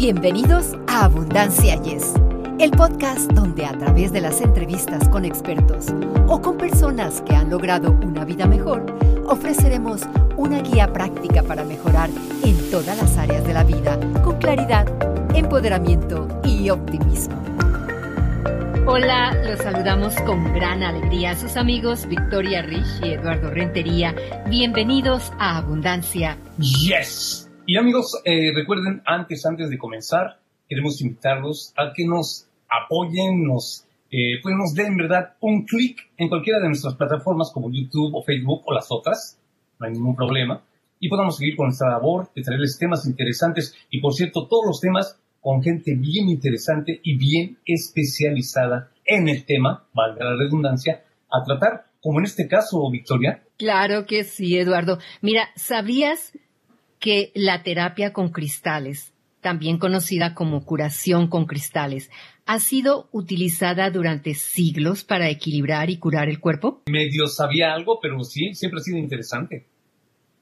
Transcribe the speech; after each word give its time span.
Bienvenidos 0.00 0.78
a 0.86 1.04
Abundancia 1.04 1.76
Yes, 1.82 2.14
el 2.58 2.70
podcast 2.70 3.30
donde 3.32 3.66
a 3.66 3.76
través 3.76 4.10
de 4.14 4.22
las 4.22 4.40
entrevistas 4.40 5.06
con 5.10 5.26
expertos 5.26 5.88
o 6.26 6.40
con 6.40 6.56
personas 6.56 7.20
que 7.20 7.36
han 7.36 7.50
logrado 7.50 7.90
una 7.90 8.24
vida 8.24 8.46
mejor, 8.46 8.86
ofreceremos 9.26 10.00
una 10.38 10.62
guía 10.62 10.90
práctica 10.90 11.42
para 11.42 11.64
mejorar 11.64 12.08
en 12.42 12.70
todas 12.70 12.96
las 12.96 13.18
áreas 13.18 13.46
de 13.46 13.52
la 13.52 13.62
vida 13.62 14.00
con 14.24 14.38
claridad, 14.38 14.86
empoderamiento 15.34 16.26
y 16.46 16.70
optimismo. 16.70 17.36
Hola, 18.86 19.34
los 19.44 19.58
saludamos 19.58 20.14
con 20.22 20.50
gran 20.54 20.82
alegría 20.82 21.32
a 21.32 21.36
sus 21.36 21.58
amigos 21.58 22.06
Victoria 22.06 22.62
Rich 22.62 23.04
y 23.04 23.10
Eduardo 23.10 23.50
Rentería. 23.50 24.14
Bienvenidos 24.48 25.30
a 25.38 25.58
Abundancia. 25.58 26.38
Yes. 26.56 27.49
Y 27.66 27.76
amigos, 27.76 28.20
eh, 28.24 28.52
recuerden, 28.54 29.02
antes, 29.04 29.44
antes 29.46 29.70
de 29.70 29.78
comenzar, 29.78 30.38
queremos 30.68 31.00
invitarlos 31.00 31.72
a 31.76 31.92
que 31.94 32.04
nos 32.04 32.48
apoyen, 32.68 33.44
nos, 33.44 33.86
eh, 34.10 34.40
pues 34.42 34.54
nos 34.56 34.74
den, 34.74 34.96
¿verdad?, 34.96 35.34
un 35.40 35.64
clic 35.64 36.10
en 36.16 36.28
cualquiera 36.28 36.58
de 36.58 36.66
nuestras 36.66 36.94
plataformas 36.94 37.50
como 37.52 37.70
YouTube 37.70 38.14
o 38.14 38.22
Facebook 38.22 38.62
o 38.66 38.72
las 38.72 38.86
otras. 38.90 39.38
No 39.78 39.86
hay 39.86 39.92
ningún 39.92 40.16
problema. 40.16 40.62
Y 40.98 41.08
podamos 41.08 41.36
seguir 41.36 41.56
con 41.56 41.66
nuestra 41.66 41.90
labor 41.90 42.30
de 42.34 42.42
traerles 42.42 42.78
temas 42.78 43.06
interesantes. 43.06 43.74
Y 43.90 44.00
por 44.00 44.14
cierto, 44.14 44.46
todos 44.48 44.66
los 44.66 44.80
temas 44.80 45.18
con 45.40 45.62
gente 45.62 45.94
bien 45.96 46.28
interesante 46.28 47.00
y 47.02 47.16
bien 47.16 47.58
especializada 47.64 48.90
en 49.04 49.28
el 49.28 49.44
tema, 49.44 49.84
valga 49.94 50.24
la 50.24 50.36
redundancia, 50.36 51.04
a 51.30 51.42
tratar, 51.44 51.84
como 52.02 52.18
en 52.18 52.26
este 52.26 52.46
caso, 52.46 52.90
Victoria. 52.90 53.42
Claro 53.56 54.06
que 54.06 54.24
sí, 54.24 54.58
Eduardo. 54.58 54.98
Mira, 55.22 55.48
¿sabías 55.56 56.32
que 57.00 57.32
la 57.34 57.64
terapia 57.64 58.12
con 58.12 58.28
cristales, 58.28 59.12
también 59.40 59.78
conocida 59.78 60.34
como 60.34 60.64
curación 60.64 61.28
con 61.28 61.46
cristales, 61.46 62.10
ha 62.46 62.60
sido 62.60 63.08
utilizada 63.10 63.90
durante 63.90 64.34
siglos 64.34 65.02
para 65.02 65.28
equilibrar 65.30 65.88
y 65.90 65.96
curar 65.96 66.28
el 66.28 66.40
cuerpo? 66.40 66.82
Medio 66.86 67.26
sabía 67.26 67.72
algo, 67.72 67.98
pero 68.00 68.22
sí, 68.22 68.54
siempre 68.54 68.80
ha 68.80 68.82
sido 68.82 68.98
interesante. 68.98 69.66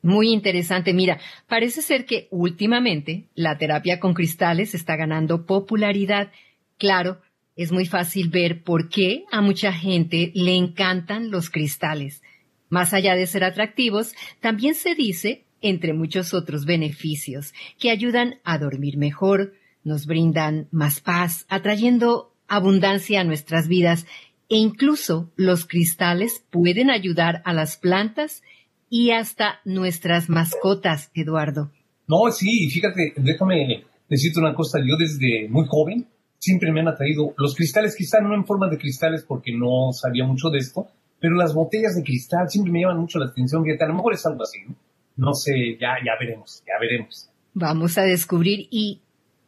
Muy 0.03 0.33
interesante. 0.33 0.92
Mira, 0.92 1.19
parece 1.48 1.83
ser 1.83 2.05
que 2.05 2.28
últimamente 2.31 3.28
la 3.34 3.59
terapia 3.59 4.00
con 4.00 4.15
cristales 4.15 4.75
está 4.75 4.97
ganando 4.97 5.47
popularidad. 5.47 6.33
Claro, 6.77 7.20
es 7.56 7.72
muy 7.72 7.87
fácil 7.87 8.28
ver 8.28 8.62
por 8.62 8.89
qué 8.89 9.25
a 9.33 9.41
mucha 9.41 9.72
gente 9.72 10.31
le 10.34 10.55
encantan 10.55 11.31
los 11.31 11.50
cristales. 11.50 12.22
Más 12.69 12.95
allá 12.95 13.17
de 13.17 13.27
ser 13.27 13.45
atractivos, 13.45 14.15
también 14.41 14.75
se 14.75 14.95
dice, 14.95 15.45
entre 15.61 15.92
muchos 15.92 16.34
otros 16.34 16.64
beneficios, 16.64 17.53
que 17.78 17.91
ayudan 17.91 18.37
a 18.45 18.59
dormir 18.59 18.97
mejor, 18.97 19.55
nos 19.84 20.06
brindan 20.06 20.69
más 20.70 21.00
paz, 21.00 21.47
atrayendo 21.48 22.33
abundancia 22.48 23.20
a 23.20 23.25
nuestras 23.25 23.69
vidas 23.69 24.06
e 24.48 24.56
incluso 24.56 25.31
los 25.37 25.67
cristales 25.67 26.45
pueden 26.50 26.91
ayudar 26.91 27.42
a 27.45 27.53
las 27.53 27.77
plantas 27.77 28.42
y 28.91 29.11
hasta 29.11 29.61
nuestras 29.65 30.28
mascotas, 30.28 31.11
Eduardo. 31.15 31.70
No, 32.06 32.31
sí, 32.33 32.69
fíjate, 32.70 33.12
déjame 33.17 33.84
decirte 34.09 34.41
una 34.41 34.55
cosa, 34.55 34.78
yo 34.78 34.97
desde 34.98 35.48
muy 35.50 35.67
joven 35.69 36.06
siempre 36.39 36.72
me 36.72 36.81
han 36.81 36.89
atraído 36.89 37.34
los 37.37 37.55
cristales, 37.55 37.95
quizá 37.97 38.20
no 38.20 38.34
en 38.34 38.47
forma 38.47 38.70
de 38.70 38.78
cristales 38.78 39.25
porque 39.28 39.53
no 39.53 39.93
sabía 39.93 40.25
mucho 40.25 40.48
de 40.48 40.59
esto, 40.59 40.87
pero 41.20 41.34
las 41.34 41.53
botellas 41.53 41.97
de 41.97 42.03
cristal 42.03 42.48
siempre 42.48 42.72
me 42.72 42.81
llaman 42.81 43.00
mucho 43.00 43.19
la 43.19 43.27
atención, 43.27 43.62
fíjate, 43.65 43.84
a 43.84 43.89
lo 43.89 43.95
mejor 43.95 44.15
es 44.15 44.25
algo 44.25 44.43
así, 44.43 44.61
¿no? 44.67 44.75
No 45.19 45.35
sé, 45.35 45.77
ya, 45.79 45.97
ya 46.05 46.13
veremos, 46.19 46.63
ya 46.67 46.81
veremos. 46.81 47.29
Vamos 47.53 47.99
a 47.99 48.03
descubrir 48.03 48.69
y 48.71 49.03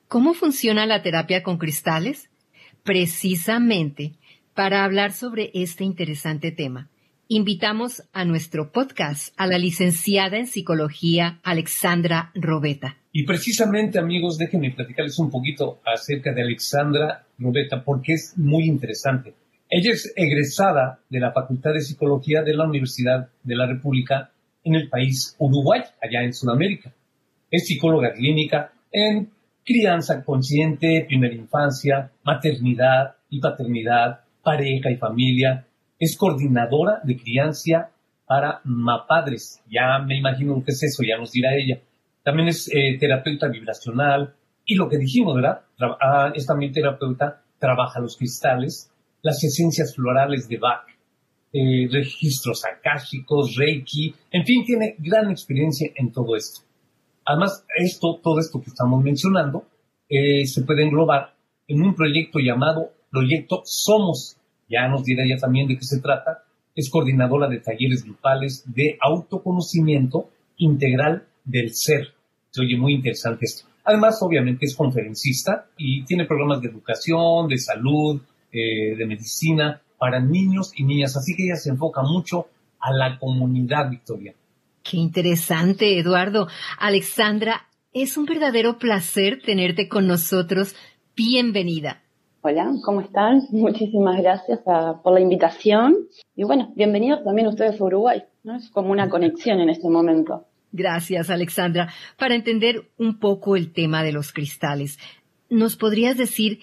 cómo 0.08 0.34
funciona 0.34 0.84
la 0.84 1.00
terapia 1.02 1.42
con 1.42 1.56
cristales. 1.56 2.28
Precisamente 2.82 4.12
para 4.52 4.84
hablar 4.84 5.12
sobre 5.12 5.50
este 5.54 5.84
interesante 5.84 6.50
tema 6.50 6.90
invitamos 7.32 8.02
a 8.12 8.24
nuestro 8.24 8.72
podcast 8.72 9.32
a 9.36 9.46
la 9.46 9.56
licenciada 9.56 10.36
en 10.36 10.48
psicología 10.48 11.38
Alexandra 11.44 12.32
Robeta. 12.34 12.96
Y 13.12 13.24
precisamente, 13.24 14.00
amigos, 14.00 14.36
déjenme 14.36 14.72
platicarles 14.72 15.16
un 15.20 15.30
poquito 15.30 15.78
acerca 15.86 16.34
de 16.34 16.42
Alexandra 16.42 17.24
Robeta, 17.38 17.84
porque 17.84 18.14
es 18.14 18.34
muy 18.36 18.64
interesante. 18.64 19.34
Ella 19.68 19.92
es 19.92 20.12
egresada 20.16 20.98
de 21.08 21.20
la 21.20 21.30
Facultad 21.30 21.72
de 21.72 21.82
Psicología 21.82 22.42
de 22.42 22.54
la 22.54 22.66
Universidad 22.66 23.28
de 23.44 23.54
la 23.54 23.68
República 23.68 24.32
en 24.64 24.74
el 24.74 24.88
país 24.88 25.34
Uruguay, 25.38 25.82
allá 26.02 26.22
en 26.22 26.32
Sudamérica. 26.32 26.92
Es 27.50 27.66
psicóloga 27.66 28.12
clínica 28.12 28.72
en 28.92 29.30
crianza 29.64 30.24
consciente, 30.24 31.04
primera 31.06 31.34
infancia, 31.34 32.10
maternidad 32.24 33.16
y 33.28 33.40
paternidad, 33.40 34.20
pareja 34.42 34.90
y 34.90 34.96
familia, 34.96 35.66
es 35.98 36.16
coordinadora 36.16 37.00
de 37.04 37.16
crianza 37.16 37.90
para 38.26 38.60
MAPADRES. 38.64 39.62
Ya 39.70 39.98
me 40.04 40.16
imagino 40.16 40.54
que 40.64 40.72
es 40.72 40.82
eso, 40.82 41.02
ya 41.02 41.18
nos 41.18 41.32
dirá 41.32 41.50
ella. 41.54 41.80
También 42.22 42.48
es 42.48 42.68
eh, 42.72 42.96
terapeuta 42.98 43.48
vibracional 43.48 44.34
y 44.64 44.76
lo 44.76 44.88
que 44.88 44.98
dijimos, 44.98 45.34
¿verdad? 45.34 45.62
Ah, 46.00 46.32
es 46.34 46.46
también 46.46 46.72
terapeuta, 46.72 47.42
trabaja 47.58 48.00
los 48.00 48.16
cristales, 48.16 48.90
las 49.22 49.42
esencias 49.44 49.94
florales 49.94 50.48
de 50.48 50.58
Bach, 50.58 50.86
eh, 51.52 51.88
registros 51.90 52.62
akáshicos, 52.64 53.56
Reiki, 53.56 54.14
en 54.30 54.44
fin, 54.44 54.64
tiene 54.64 54.94
gran 54.98 55.30
experiencia 55.30 55.90
en 55.96 56.12
todo 56.12 56.36
esto. 56.36 56.60
Además, 57.24 57.64
esto, 57.76 58.20
todo 58.22 58.38
esto 58.38 58.60
que 58.60 58.70
estamos 58.70 59.02
mencionando, 59.02 59.64
eh, 60.08 60.46
se 60.46 60.62
puede 60.62 60.84
englobar 60.84 61.34
en 61.66 61.82
un 61.82 61.94
proyecto 61.94 62.38
llamado 62.38 62.92
Proyecto 63.10 63.62
Somos, 63.64 64.36
ya 64.68 64.86
nos 64.88 65.04
dirá 65.04 65.24
ella 65.24 65.38
también 65.38 65.66
de 65.66 65.76
qué 65.76 65.84
se 65.84 66.00
trata, 66.00 66.44
es 66.74 66.88
coordinadora 66.88 67.48
de 67.48 67.58
talleres 67.58 68.04
grupales 68.04 68.62
de 68.66 68.96
autoconocimiento 69.00 70.30
integral 70.58 71.26
del 71.44 71.74
ser. 71.74 72.14
Se 72.50 72.62
oye 72.62 72.76
muy 72.76 72.94
interesante 72.94 73.46
esto. 73.46 73.68
Además, 73.84 74.18
obviamente, 74.22 74.66
es 74.66 74.76
conferencista 74.76 75.66
y 75.76 76.04
tiene 76.04 76.26
programas 76.26 76.60
de 76.60 76.68
educación, 76.68 77.48
de 77.48 77.58
salud, 77.58 78.20
eh, 78.52 78.94
de 78.96 79.06
medicina 79.06 79.80
para 80.00 80.18
niños 80.18 80.72
y 80.74 80.84
niñas. 80.84 81.14
Así 81.16 81.36
que 81.36 81.44
ella 81.44 81.56
se 81.56 81.68
enfoca 81.68 82.02
mucho 82.02 82.46
a 82.80 82.90
la 82.90 83.18
comunidad, 83.18 83.90
Victoria. 83.90 84.34
Qué 84.82 84.96
interesante, 84.96 85.98
Eduardo. 85.98 86.48
Alexandra, 86.78 87.68
es 87.92 88.16
un 88.16 88.24
verdadero 88.24 88.78
placer 88.78 89.42
tenerte 89.44 89.88
con 89.88 90.06
nosotros. 90.06 90.74
Bienvenida. 91.14 92.00
Hola, 92.40 92.72
¿cómo 92.82 93.02
están? 93.02 93.42
Muchísimas 93.50 94.22
gracias 94.22 94.60
por 95.02 95.12
la 95.12 95.20
invitación. 95.20 95.94
Y 96.34 96.44
bueno, 96.44 96.72
bienvenidos 96.74 97.22
también 97.22 97.48
ustedes 97.48 97.78
a 97.78 97.84
Uruguay. 97.84 98.22
¿no? 98.42 98.56
Es 98.56 98.70
como 98.70 98.92
una 98.92 99.10
conexión 99.10 99.60
en 99.60 99.68
este 99.68 99.90
momento. 99.90 100.46
Gracias, 100.72 101.28
Alexandra. 101.28 101.92
Para 102.16 102.34
entender 102.34 102.88
un 102.96 103.18
poco 103.18 103.54
el 103.54 103.74
tema 103.74 104.02
de 104.02 104.12
los 104.12 104.32
cristales, 104.32 104.98
¿nos 105.50 105.76
podrías 105.76 106.16
decir 106.16 106.60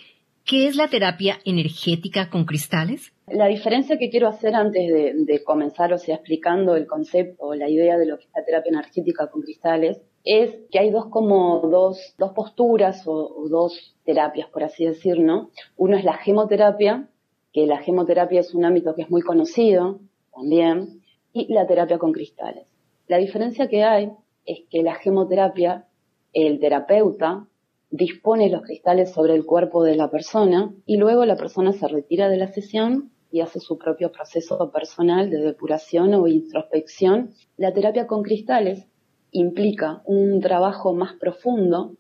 qué 0.48 0.68
es 0.68 0.78
la 0.78 0.88
terapia 0.88 1.40
energética 1.46 2.30
con 2.30 2.46
cristales? 2.46 3.12
La 3.28 3.48
diferencia 3.48 3.98
que 3.98 4.10
quiero 4.10 4.30
hacer 4.30 4.56
antes 4.56 4.88
de, 4.88 5.44
comenzar, 5.44 5.92
o 5.94 5.98
sea, 5.98 6.16
explicando 6.16 6.76
el 6.76 6.88
concepto 6.88 7.48
o 7.48 7.54
la 7.54 7.70
idea 7.70 7.98
de 7.98 8.06
lo 8.06 8.18
que 8.18 8.24
es 8.24 8.32
la 8.34 8.46
terapia 8.46 8.70
energética 8.70 9.28
con 9.28 9.42
cristales, 9.42 10.02
es 10.24 10.56
que 10.72 10.80
hay 10.80 10.90
dos 10.90 11.08
como 11.08 11.60
dos, 11.70 12.16
dos 12.18 12.32
posturas 12.32 13.04
o, 13.06 13.48
dos 13.50 13.96
terapias, 14.06 14.50
por 14.50 14.64
así 14.64 14.86
decir, 14.86 15.20
¿no? 15.20 15.52
Uno 15.76 15.98
es 15.98 16.06
la 16.06 16.14
gemoterapia, 16.14 17.10
que 17.52 17.68
la 17.68 17.80
gemoterapia 17.80 18.40
es 18.40 18.54
un 18.54 18.64
ámbito 18.64 18.96
que 18.96 19.02
es 19.02 19.10
muy 19.10 19.22
conocido 19.22 20.00
también, 20.34 21.02
y 21.34 21.54
la 21.54 21.68
terapia 21.68 21.98
con 21.98 22.14
cristales. 22.14 22.66
La 23.08 23.18
diferencia 23.18 23.68
que 23.68 23.84
hay 23.84 24.12
es 24.46 24.60
que 24.70 24.82
la 24.82 24.96
gemoterapia, 24.96 25.86
el 26.32 26.60
terapeuta 26.60 27.48
dispone 27.90 28.50
los 28.50 28.62
cristales 28.64 29.12
sobre 29.12 29.34
el 29.36 29.46
cuerpo 29.46 29.84
de 29.84 29.96
la 29.96 30.10
persona 30.10 30.74
y 30.86 30.98
luego 30.98 31.26
la 31.26 31.38
persona 31.38 31.74
se 31.74 31.88
retira 31.88 32.30
de 32.30 32.38
la 32.38 32.48
sesión 32.48 33.12
y 33.32 33.42
hace 33.42 33.60
su 33.60 33.78
propio 33.78 34.12
proceso 34.12 34.72
personal 34.72 35.30
de 35.30 35.40
depuración 35.40 36.14
o 36.14 36.28
introspección. 36.28 37.32
La 37.58 37.74
terapia 37.74 38.08
con 38.08 38.24
cristales 38.24 38.88
implica 39.32 40.02
un 40.06 40.40
trabajo 40.40 40.94
más 40.94 41.14
profundo 41.16 41.96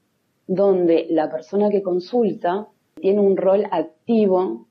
donde 0.47 1.07
la 1.09 1.29
persona 1.29 1.69
que 1.69 1.83
consulta 1.83 2.67
tiene 2.95 3.19
un 3.19 3.37
rol 3.37 3.65
activo, 3.69 4.67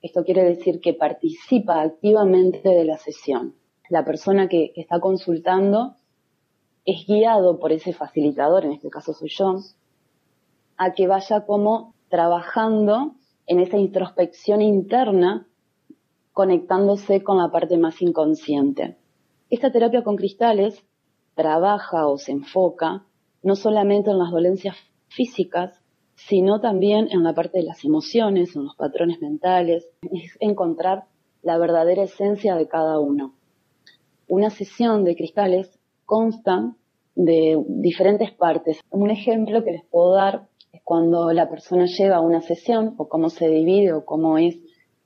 esto 0.00 0.24
quiere 0.24 0.42
decir 0.42 0.80
que 0.80 0.94
participa 0.94 1.82
activamente 1.82 2.68
de 2.68 2.84
la 2.84 2.98
sesión. 2.98 3.54
La 3.90 4.04
persona 4.04 4.48
que, 4.48 4.72
está 4.76 5.00
consultando 5.00 5.94
es 6.84 7.06
guiado 7.06 7.58
por 7.58 7.72
ese 7.72 7.92
facilitador, 7.92 8.64
en 8.64 8.72
este 8.72 8.88
caso 8.88 9.12
soy 9.12 9.28
yo, 9.28 9.56
a 10.78 10.92
que 10.92 11.06
vaya 11.06 11.44
como 11.44 11.94
trabajando 12.08 13.14
en 13.46 13.60
esa 13.60 13.76
introspección 13.76 14.62
interna, 14.62 15.46
conectándose 16.32 17.22
con 17.22 17.38
la 17.38 17.50
parte 17.50 17.76
más 17.76 18.00
inconsciente. 18.00 18.96
Esta 19.50 19.72
terapia 19.72 20.04
con 20.04 20.16
cristales 20.16 20.84
trabaja 21.34 22.06
o 22.06 22.18
se 22.18 22.32
enfoca 22.32 23.04
no 23.42 23.56
solamente 23.56 24.10
en 24.10 24.18
las 24.18 24.30
dolencias 24.30 24.76
físicas, 25.08 25.80
sino 26.14 26.60
también 26.60 27.08
en 27.10 27.22
la 27.22 27.34
parte 27.34 27.58
de 27.58 27.64
las 27.64 27.84
emociones, 27.84 28.56
en 28.56 28.64
los 28.64 28.74
patrones 28.74 29.20
mentales, 29.20 29.88
es 30.10 30.36
encontrar 30.40 31.04
la 31.42 31.58
verdadera 31.58 32.02
esencia 32.02 32.56
de 32.56 32.68
cada 32.68 32.98
uno. 32.98 33.34
Una 34.28 34.50
sesión 34.50 35.04
de 35.04 35.16
cristales 35.16 35.78
consta 36.04 36.74
de 37.14 37.62
diferentes 37.68 38.32
partes. 38.32 38.80
Un 38.90 39.10
ejemplo 39.10 39.64
que 39.64 39.72
les 39.72 39.84
puedo 39.84 40.14
dar 40.14 40.47
cuando 40.84 41.32
la 41.32 41.48
persona 41.48 41.86
llega 41.86 42.16
a 42.16 42.20
una 42.20 42.40
sesión 42.40 42.94
o 42.98 43.08
cómo 43.08 43.30
se 43.30 43.48
divide 43.48 43.92
o 43.92 44.04
cómo 44.04 44.38
es, 44.38 44.56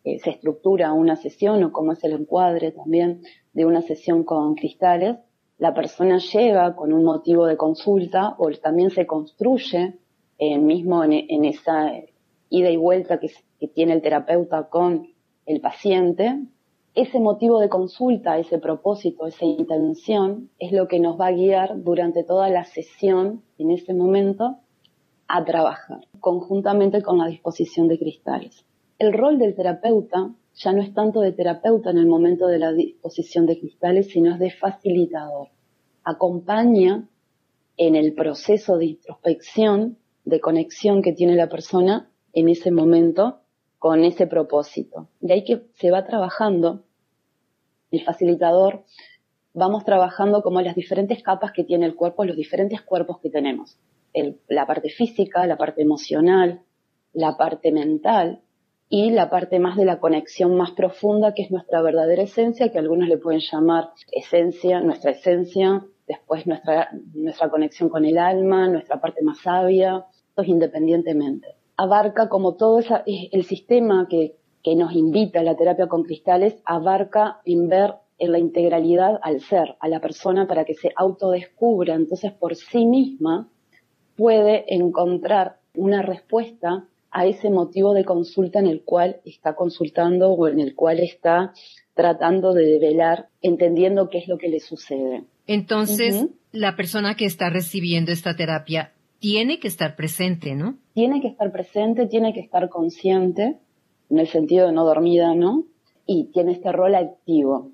eh, 0.05 0.19
se 0.19 0.31
estructura 0.31 0.93
una 0.93 1.17
sesión 1.17 1.63
o 1.65 1.73
cómo 1.73 1.93
es 1.93 2.03
el 2.05 2.13
encuadre 2.13 2.73
también 2.73 3.23
de 3.53 3.65
una 3.65 3.83
sesión 3.83 4.25
con 4.25 4.55
cristales. 4.55 5.19
La 5.59 5.75
persona 5.75 6.19
llega 6.19 6.75
con 6.75 6.93
un 6.93 7.05
motivo 7.05 7.47
de 7.47 7.57
consulta 7.57 8.35
o 8.39 8.51
también 8.63 8.91
se 8.91 9.07
construye 9.07 9.99
eh, 10.39 10.59
mismo 10.59 11.05
en, 11.05 11.45
esa 11.45 11.93
ida 12.49 12.71
y 12.71 12.77
vuelta 12.77 13.19
que 13.19 13.69
tiene 13.69 13.93
el 13.93 14.03
terapeuta 14.03 14.69
con 14.69 15.09
el 15.47 15.61
paciente 15.61 16.41
ese 16.95 17.21
motivo 17.21 17.59
de 17.61 17.71
consulta, 17.71 18.39
ese 18.39 18.59
propósito, 18.59 19.27
esa 19.27 19.47
intención 19.47 20.51
es 20.59 20.73
lo 20.73 20.89
que 20.89 21.01
nos 21.01 21.19
va 21.19 21.29
a 21.29 21.33
guiar 21.33 21.83
durante 21.83 22.23
toda 22.23 22.51
la 22.51 22.65
sesión, 22.65 23.43
en 23.57 23.71
ese 23.71 23.95
momento, 23.95 24.59
a 25.35 25.47
trabajar, 25.47 26.07
conjuntamente 26.21 27.01
con 27.01 27.17
la 27.17 27.27
disposición 27.27 27.89
de 27.89 27.99
cristales. 27.99 28.67
El 28.99 29.15
rol 29.15 29.39
del 29.39 29.55
terapeuta 29.55 30.31
ya 30.55 30.73
no 30.75 30.83
es 30.83 30.93
tanto 30.93 31.23
de 31.23 31.33
terapeuta 31.33 31.89
en 31.89 31.97
el 31.97 32.07
momento 32.07 32.49
de 32.49 32.59
la 32.59 32.71
disposición 32.71 33.47
de 33.47 33.59
cristales, 33.59 34.09
sino 34.09 34.35
es 34.35 34.39
de 34.39 34.51
facilitador. 34.51 35.49
Acompaña 36.05 37.09
en 37.79 37.97
el 37.97 38.13
proceso 38.13 38.77
de 38.77 38.85
introspección, 38.85 39.97
de 40.27 40.39
conexión 40.39 41.01
que 41.01 41.15
tiene 41.15 41.35
la 41.35 41.49
persona 41.49 42.11
en 42.35 42.51
ese 42.51 42.71
momento 42.71 43.41
con 43.79 44.05
ese 44.05 44.27
propósito. 44.27 45.09
De 45.21 45.33
ahí 45.33 45.45
que 45.45 45.63
se 45.77 45.91
va 45.91 46.05
trabajando, 46.05 46.85
el 47.91 48.05
facilitador, 48.05 48.85
vamos 49.55 49.87
trabajando 49.87 50.43
como 50.43 50.61
las 50.61 50.75
diferentes 50.75 51.23
capas 51.23 51.53
que 51.53 51.65
tiene 51.65 51.87
el 51.87 51.95
cuerpo, 51.95 52.27
los 52.27 52.37
diferentes 52.37 52.83
cuerpos 52.83 53.19
que 53.21 53.31
tenemos. 53.31 53.79
La 54.49 54.67
parte 54.67 54.91
física, 54.91 55.47
la 55.47 55.57
parte 55.57 55.83
emocional, 55.83 56.63
la 57.13 57.37
parte 57.37 57.73
mental 57.73 58.43
y 58.89 59.11
la 59.11 59.31
parte 59.31 59.59
más 59.59 59.77
de 59.77 59.87
la 59.87 60.01
conexión 60.01 60.55
más 60.57 60.73
profunda 60.73 61.33
que 61.35 61.43
es 61.43 61.51
nuestra 61.51 61.81
verdadera 61.81 62.23
esencia, 62.23 62.71
que 62.71 62.79
algunos 62.79 63.09
le 63.09 63.19
pueden 63.19 63.41
llamar 63.41 63.91
esencia, 64.11 64.81
nuestra 64.81 65.13
esencia, 65.13 65.83
después 66.07 66.47
nuestra, 66.47 66.91
nuestra 67.15 67.49
conexión 67.49 67.89
con 67.89 68.05
el 68.05 68.19
alma, 68.19 68.69
nuestra 68.69 69.01
parte 69.01 69.23
más 69.23 69.39
sabia, 69.41 70.05
es 70.37 70.49
independientemente. 70.49 71.57
Abarca 71.77 72.29
como 72.29 72.57
todo 72.57 72.81
esa, 72.81 73.03
el 73.07 73.45
sistema 73.45 74.07
que, 74.11 74.37
que 74.63 74.77
nos 74.77 74.93
invita 74.93 75.41
a 75.41 75.43
la 75.43 75.57
terapia 75.57 75.89
con 75.89 76.03
cristales, 76.03 76.61
abarca 76.65 77.41
en 77.45 77.69
ver 77.69 77.95
en 78.19 78.33
la 78.33 78.39
integralidad 78.39 79.19
al 79.23 79.41
ser, 79.41 79.77
a 79.81 79.89
la 79.89 80.01
persona 80.01 80.47
para 80.47 80.65
que 80.65 80.75
se 80.75 80.93
autodescubra, 80.95 81.95
entonces 81.95 82.33
por 82.33 82.55
sí 82.55 82.87
misma 82.87 83.49
puede 84.17 84.65
encontrar 84.75 85.59
una 85.75 86.03
respuesta 86.03 86.87
a 87.11 87.27
ese 87.27 87.51
motivo 87.51 87.93
de 87.95 88.05
consulta 88.05 88.59
en 88.59 88.67
el 88.67 88.83
cual 88.83 89.21
está 89.25 89.55
consultando 89.55 90.31
o 90.31 90.49
en 90.49 90.61
el 90.61 90.75
cual 90.75 90.99
está 90.99 91.53
tratando 91.95 92.55
de 92.55 92.65
develar, 92.65 93.29
entendiendo 93.43 94.09
qué 94.09 94.19
es 94.19 94.29
lo 94.29 94.39
que 94.39 94.49
le 94.49 94.61
sucede. 94.61 95.25
Entonces, 95.47 96.27
la 96.53 96.77
persona 96.77 97.17
que 97.17 97.27
está 97.27 97.51
recibiendo 97.51 98.13
esta 98.13 98.35
terapia 98.35 98.93
tiene 99.19 99.61
que 99.61 99.69
estar 99.69 99.95
presente, 99.95 100.55
¿no? 100.55 100.79
Tiene 100.95 101.21
que 101.21 101.29
estar 101.29 101.53
presente, 101.53 102.07
tiene 102.07 102.33
que 102.33 102.41
estar 102.41 102.69
consciente, 102.71 103.59
en 104.09 104.19
el 104.19 104.29
sentido 104.29 104.67
de 104.67 104.73
no 104.73 104.85
dormida, 104.85 105.35
¿no? 105.35 105.65
Y 106.07 106.25
tiene 106.33 106.53
este 106.53 106.73
rol 106.73 106.95
activo, 106.95 107.71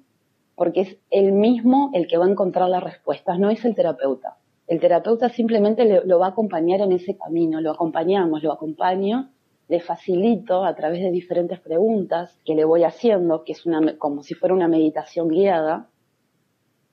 porque 0.56 0.80
es 0.80 0.96
él 1.10 1.32
mismo 1.32 1.90
el 1.94 2.06
que 2.06 2.18
va 2.18 2.26
a 2.26 2.30
encontrar 2.30 2.68
las 2.68 2.82
respuestas, 2.82 3.38
no 3.38 3.50
es 3.50 3.64
el 3.64 3.74
terapeuta. 3.74 4.37
El 4.68 4.80
terapeuta 4.80 5.28
simplemente 5.30 6.02
lo 6.04 6.18
va 6.18 6.26
a 6.26 6.30
acompañar 6.30 6.82
en 6.82 6.92
ese 6.92 7.16
camino, 7.16 7.60
lo 7.60 7.72
acompañamos, 7.72 8.42
lo 8.42 8.52
acompaño, 8.52 9.30
le 9.68 9.80
facilito 9.80 10.64
a 10.64 10.74
través 10.74 11.02
de 11.02 11.10
diferentes 11.10 11.58
preguntas 11.60 12.38
que 12.44 12.54
le 12.54 12.64
voy 12.64 12.84
haciendo, 12.84 13.44
que 13.44 13.52
es 13.52 13.66
una, 13.66 13.96
como 13.96 14.22
si 14.22 14.34
fuera 14.34 14.54
una 14.54 14.68
meditación 14.68 15.28
guiada, 15.28 15.88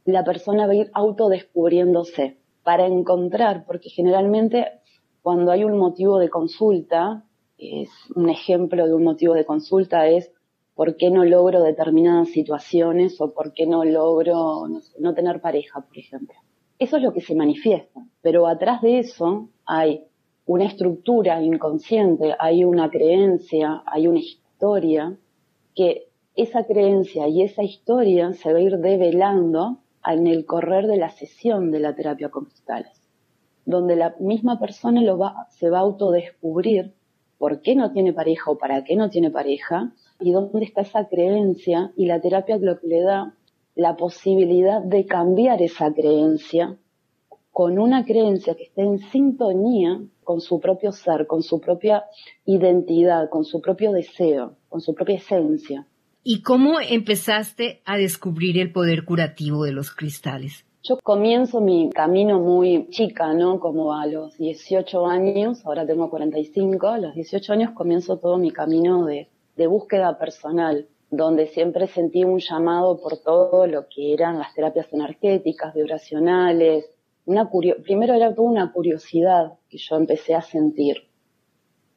la 0.06 0.24
persona 0.24 0.68
va 0.68 0.74
a 0.74 0.76
ir 0.76 0.92
autodescubriéndose 0.94 2.38
para 2.64 2.88
encontrar, 2.88 3.66
porque 3.66 3.90
generalmente 3.90 4.80
cuando 5.22 5.52
hay 5.52 5.64
un 5.64 5.78
motivo 5.78 6.20
de 6.20 6.30
consulta, 6.30 7.24
es 7.58 7.90
un 8.16 8.30
ejemplo 8.30 8.86
de 8.86 8.94
un 8.94 9.04
motivo 9.04 9.34
de 9.34 9.46
consulta 9.46 10.08
es 10.08 10.32
por 10.76 10.98
qué 10.98 11.10
no 11.10 11.24
logro 11.24 11.64
determinadas 11.64 12.30
situaciones 12.30 13.20
o 13.22 13.34
por 13.34 13.54
qué 13.54 13.66
no 13.66 13.86
logro 13.86 14.68
no, 15.00 15.14
tener 15.14 15.42
pareja, 15.42 15.82
por 15.82 15.98
ejemplo. 15.98 16.36
Eso 16.78 16.98
es 16.98 17.04
lo 17.04 17.14
que 17.14 17.22
se 17.22 17.36
manifiesta, 17.36 18.06
pero 18.22 18.48
atrás 18.48 18.82
de 18.82 19.00
eso 19.00 19.50
hay 19.66 20.04
una 20.46 20.66
estructura 20.66 21.42
inconsciente, 21.42 22.36
hay 22.38 22.66
una 22.66 22.90
creencia, 22.90 23.82
hay 23.86 24.08
una 24.08 24.20
historia, 24.20 25.18
que 25.74 26.10
esa 26.36 26.66
creencia 26.66 27.28
y 27.28 27.44
esa 27.44 27.64
historia 27.64 28.34
se 28.34 28.52
va 28.52 28.60
a 28.60 28.62
ir 28.62 28.78
develando 28.78 29.80
en 30.06 30.28
el 30.28 30.46
correr 30.46 30.88
de 30.88 30.98
la 30.98 31.10
sesión 31.10 31.72
de 31.72 31.80
la 31.80 31.96
terapia 31.96 32.30
con 32.30 32.46
cristales, 32.46 33.02
donde 33.66 33.96
la 33.96 34.16
misma 34.20 34.60
persona 34.60 35.02
se 35.50 35.70
va 35.70 35.78
a 35.78 35.82
autodescubrir 35.82 36.94
por 37.38 37.62
qué 37.62 37.76
no 37.76 37.92
tiene 37.92 38.14
pareja 38.14 38.52
o 38.52 38.58
para 38.58 38.84
qué 38.84 38.96
no 38.96 39.10
tiene 39.10 39.32
pareja 39.32 39.94
y 40.20 40.32
dónde 40.32 40.66
está 40.66 40.82
esa 40.82 41.08
creencia 41.08 41.92
y 41.96 42.06
la 42.06 42.22
terapia 42.22 42.58
lo 42.58 42.80
que 42.80 42.88
le 42.88 43.02
da 43.02 43.34
la 43.76 43.96
posibilidad 43.96 44.82
de 44.82 45.06
cambiar 45.06 45.62
esa 45.62 45.94
creencia 45.94 46.78
con 47.52 47.80
una 47.80 48.04
creencia 48.04 48.56
que 48.56 48.64
esté 48.64 48.82
en 48.82 49.00
sintonía 49.00 50.02
con 50.24 50.42
su 50.42 50.60
propio 50.60 50.92
ser, 50.92 51.28
con 51.28 51.42
su 51.42 51.62
propia 51.62 52.04
identidad, 52.46 53.30
con 53.30 53.46
su 53.46 53.62
propio 53.62 53.92
deseo, 53.92 54.58
con 54.68 54.82
su 54.82 54.94
propia 54.94 55.16
esencia. 55.16 55.88
¿Y 56.24 56.42
cómo 56.42 56.80
empezaste 56.82 57.82
a 57.86 57.98
descubrir 57.98 58.58
el 58.60 58.72
poder 58.72 59.06
curativo 59.06 59.64
de 59.64 59.72
los 59.72 59.92
cristales? 59.92 60.66
Yo 60.84 60.98
comienzo 61.02 61.62
mi 61.62 61.90
camino 61.92 62.40
muy 62.40 62.88
chica, 62.90 63.34
¿no? 63.34 63.60
Como 63.60 63.94
a 63.94 64.06
los 64.06 64.38
18 64.38 65.08
años, 65.08 65.66
ahora 65.66 65.86
tengo 65.86 66.10
45, 66.10 66.88
a 66.88 66.98
los 66.98 67.16
18 67.16 67.54
años 67.54 67.72
comienzo 67.72 68.18
todo 68.18 68.38
mi 68.38 68.52
camino 68.52 69.06
de, 69.06 69.30
búsqueda 69.68 70.18
personal, 70.20 70.88
donde 71.16 71.48
siempre 71.48 71.88
sentí 71.88 72.24
un 72.24 72.40
llamado 72.40 73.00
por 73.02 73.18
todo 73.18 73.68
lo 73.68 73.88
que 73.88 74.14
eran 74.14 74.40
las 74.40 74.54
terapias 74.54 74.92
energéticas, 74.94 75.74
vibracionales. 75.74 76.90
Una 77.26 77.50
Primero 77.84 78.14
era 78.14 78.34
toda 78.34 78.50
una 78.50 78.72
curiosidad 78.72 79.54
que 79.70 79.78
yo 79.78 79.96
empecé 79.96 80.36
a 80.36 80.42
sentir 80.42 80.98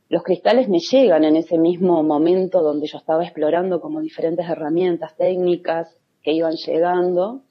los 0.08 0.22
cristales 0.22 0.68
me 0.68 0.78
llegan 0.78 1.24
en 1.24 1.36
ese 1.36 1.58
mismo 1.58 2.02
momento 2.02 2.62
donde 2.62 2.86
yo 2.86 2.98
estaba 2.98 3.24
explorando 3.24 3.80
como 3.80 4.00
diferentes 4.00 4.48
herramientas 4.48 5.14
técnicas 5.16 5.94
que 6.22 6.32
iban 6.32 6.54
llegando, 6.54 7.42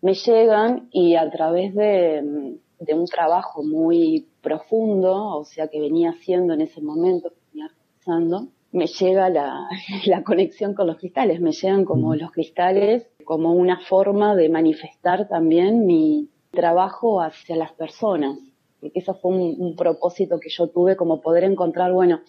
me 0.00 0.14
llegan 0.14 0.88
y 0.90 1.16
a 1.16 1.28
través 1.30 1.74
de, 1.74 2.58
un 2.94 3.06
trabajo 3.06 3.62
muy 3.62 4.26
profundo, 4.40 5.38
o 5.38 5.44
sea 5.44 5.68
que 5.68 5.80
venía 5.80 6.10
haciendo 6.10 6.54
en 6.54 6.62
ese 6.62 6.80
momento, 6.80 7.32
venía 7.52 7.68
realizando, 7.68 8.48
me 8.72 8.86
llega 8.86 9.30
la, 9.30 9.68
la, 10.06 10.22
conexión 10.22 10.74
con 10.74 10.86
los 10.86 10.96
cristales, 10.96 11.40
me 11.40 11.52
llegan 11.52 11.84
como 11.84 12.14
los 12.14 12.30
cristales 12.32 13.08
como 13.24 13.52
una 13.52 13.80
forma 13.80 14.34
de 14.34 14.48
manifestar 14.48 15.28
también 15.28 15.86
mi 15.86 16.28
trabajo 16.50 17.20
hacia 17.20 17.56
las 17.56 17.72
personas 17.72 18.38
porque 18.80 19.00
eso 19.00 19.14
fue 19.14 19.32
un, 19.32 19.76
propósito 19.76 20.38
que 20.38 20.50
yo 20.50 20.68
tuve 20.68 20.96
como 20.96 21.20
poder 21.20 21.44
encontrar, 21.44 21.92
bueno, 21.92 22.20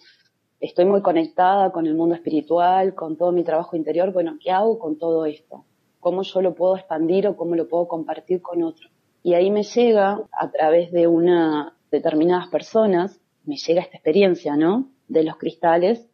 estoy 0.60 0.84
muy 0.84 1.00
conectada 1.02 1.70
con 1.72 1.86
el 1.86 1.94
mundo 1.94 2.14
espiritual, 2.14 2.94
con 2.94 3.16
todo 3.16 3.32
mi 3.32 3.44
trabajo 3.44 3.76
interior, 3.76 4.12
bueno, 4.12 4.36
¿qué 4.42 4.50
hago 4.50 4.78
con 4.78 4.98
todo 4.98 5.26
esto? 5.26 5.64
¿Cómo 6.00 6.22
yo 6.22 6.42
lo 6.42 6.54
puedo 6.54 6.76
expandir 6.76 7.26
o 7.28 7.36
cómo 7.36 7.54
lo 7.54 7.68
puedo 7.68 7.88
compartir 7.88 8.42
con 8.42 8.62
otros? 8.62 8.90
Y 9.22 9.34
ahí 9.34 9.50
me 9.50 9.62
llega, 9.62 10.22
a 10.32 10.50
través 10.50 10.90
de 10.92 11.06
una 11.06 11.76
determinadas 11.90 12.48
personas, 12.48 13.20
me 13.44 13.56
llega 13.56 13.82
esta 13.82 13.96
experiencia, 13.96 14.56
¿no? 14.56 14.90
De 15.08 15.24
los 15.24 15.36
cristales. 15.36 16.08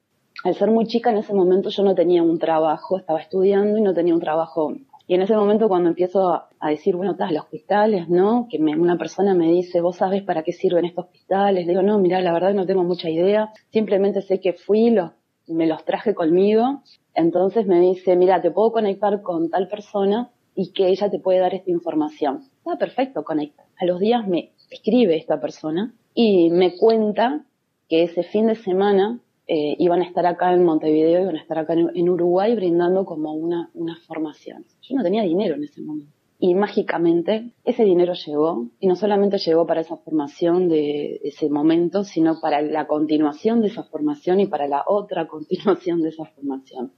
Al 0.47 0.55
ser 0.55 0.71
muy 0.71 0.87
chica 0.87 1.11
en 1.11 1.17
ese 1.17 1.35
momento 1.35 1.71
yo 1.71 1.83
no 1.83 1.97
tenía 1.97 2.23
un 2.23 2.39
trabajo, 2.39 2.99
estaba 2.99 3.21
estudiando 3.21 3.79
y 3.79 3.81
no 3.81 3.93
tenía 3.93 4.15
un 4.15 4.21
trabajo 4.21 4.75
y 5.09 5.15
en 5.15 5.23
ese 5.23 5.35
momento 5.35 5.67
cuando 5.67 5.89
empiezo 5.89 6.29
a, 6.29 6.71
decir, 6.71 6.95
bueno, 6.95 7.13
estás 7.13 7.33
los 7.33 7.47
cristales, 7.47 8.09
¿no? 8.09 8.47
Que 8.49 8.59
una 8.59 8.97
persona 8.97 9.35
me 9.35 9.51
dice, 9.51 9.81
¿vos 9.81 9.97
sabes 9.97 10.23
para 10.23 10.45
qué 10.45 10.53
sirven 10.53 10.85
estos 10.85 11.07
cristales? 11.07 11.67
digo, 11.67 11.83
no, 11.83 11.99
mira, 11.99 12.21
la 12.21 12.33
verdad 12.33 12.55
no 12.55 12.65
tengo 12.65 12.85
mucha 12.85 13.11
idea. 13.11 13.51
Simplemente 13.73 14.23
sé 14.23 14.39
que 14.39 14.53
fui, 14.53 14.91
los, 14.91 15.11
me 15.49 15.67
los 15.67 15.85
traje 15.85 16.15
conmigo. 16.15 16.83
Entonces 17.13 17.67
me 17.67 17.81
dice, 17.81 18.15
mira, 18.15 18.41
te 18.41 18.53
puedo 18.53 18.71
conectar 18.71 19.23
con 19.23 19.51
tal 19.51 19.67
persona 19.67 20.31
y 20.55 20.71
que 20.73 20.87
ella 20.87 21.11
te 21.11 21.19
puede 21.19 21.41
dar 21.41 21.55
esta 21.55 21.73
información. 21.73 22.45
Está 22.59 22.79
perfecto, 22.79 23.25
conecta. 23.25 23.65
A 23.81 23.85
los 23.85 23.99
días 23.99 24.29
me 24.29 24.53
escribe 24.71 25.17
esta 25.17 25.41
persona 25.41 25.93
y 26.15 26.51
me 26.51 26.77
cuenta 26.77 27.45
que 27.89 28.05
ese 28.05 28.23
fin 28.23 28.47
de 28.47 28.55
semana 28.55 29.21
eh, 29.47 29.77
iban 29.79 30.03
a 30.03 30.05
estar 30.05 30.27
acá 30.27 30.53
en 30.53 30.65
Montevideo, 30.65 31.23
iban 31.23 31.37
a 31.37 31.41
estar 31.41 31.59
acá 31.59 31.75
en, 31.75 32.09
Uruguay 32.09 32.55
brindando 32.55 33.05
como 33.05 33.33
una, 33.33 33.71
una 33.75 33.97
formación. 34.07 34.65
Yo 34.83 34.97
no 34.97 35.03
tenía 35.03 35.23
dinero 35.23 35.55
en 35.55 35.65
ese 35.65 35.83
momento. 35.83 36.13
Y 36.39 36.55
mágicamente 36.55 37.53
ese 37.65 37.85
dinero 37.85 38.13
llegó, 38.13 38.69
y 38.79 38.89
no 38.89 38.97
solamente 38.97 39.39
llegó 39.39 39.67
para 39.67 39.81
esa 39.81 39.97
formación 39.97 40.69
de 40.69 41.21
ese 41.25 41.49
momento, 41.49 42.05
sino 42.05 42.41
para 42.41 42.61
la 42.61 42.87
continuación 42.87 43.63
de 43.63 43.69
esa 43.69 43.85
formación 43.85 44.41
y 44.41 44.47
para 44.47 44.69
la 44.69 44.85
otra 44.87 45.27
continuación 45.29 46.03
de 46.03 46.11
esa 46.11 46.27
formación. 46.27 46.93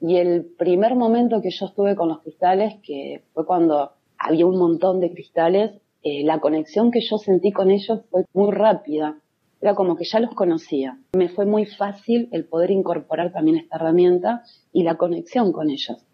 Y 0.00 0.16
el 0.16 0.44
primer 0.44 0.94
momento 0.94 1.40
que 1.40 1.50
yo 1.50 1.66
estuve 1.66 1.94
con 1.94 2.08
los 2.08 2.20
cristales, 2.20 2.74
que 2.82 3.22
fue 3.32 3.46
cuando 3.46 3.92
había 4.18 4.46
un 4.46 4.58
montón 4.58 5.00
de 5.00 5.10
cristales, 5.10 5.80
eh, 6.02 6.24
la 6.24 6.40
conexión 6.40 6.90
que 6.90 7.00
yo 7.00 7.18
sentí 7.18 7.52
con 7.52 7.70
ellos 7.70 8.00
fue 8.10 8.24
muy 8.34 8.52
rápida. 8.52 9.18
Era 9.66 9.74
como 9.74 9.96
que 9.96 10.04
ya 10.04 10.20
los 10.20 10.32
conocía. 10.32 10.96
Me 11.14 11.28
fue 11.28 11.44
muy 11.44 11.66
fácil 11.66 12.28
el 12.30 12.44
poder 12.44 12.70
incorporar 12.70 13.32
también 13.32 13.56
esta 13.56 13.74
herramienta 13.74 14.44
y 14.72 14.84
la 14.84 14.94
conexión 14.96 15.50
con 15.50 15.70
ellos. 15.70 16.06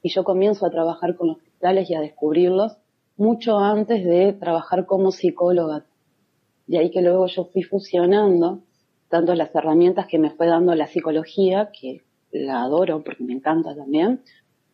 Y 0.00 0.08
yo 0.08 0.24
comienzo 0.24 0.64
a 0.64 0.70
trabajar 0.70 1.14
con 1.14 1.28
los 1.28 1.36
cristales 1.36 1.90
y 1.90 1.94
a 1.94 2.00
descubrirlos 2.00 2.78
mucho 3.18 3.58
antes 3.58 4.02
de 4.02 4.32
trabajar 4.32 4.86
como 4.86 5.12
psicóloga. 5.12 5.84
De 6.66 6.78
ahí 6.78 6.90
que 6.90 7.02
luego 7.02 7.26
yo 7.26 7.44
fui 7.44 7.64
fusionando 7.64 8.62
tanto 9.10 9.34
las 9.34 9.54
herramientas 9.54 10.06
que 10.06 10.18
me 10.18 10.30
fue 10.30 10.46
dando 10.46 10.74
la 10.74 10.86
psicología, 10.86 11.70
que 11.78 12.00
la 12.32 12.62
adoro 12.62 13.04
porque 13.04 13.24
me 13.24 13.34
encanta 13.34 13.76
también, 13.76 14.22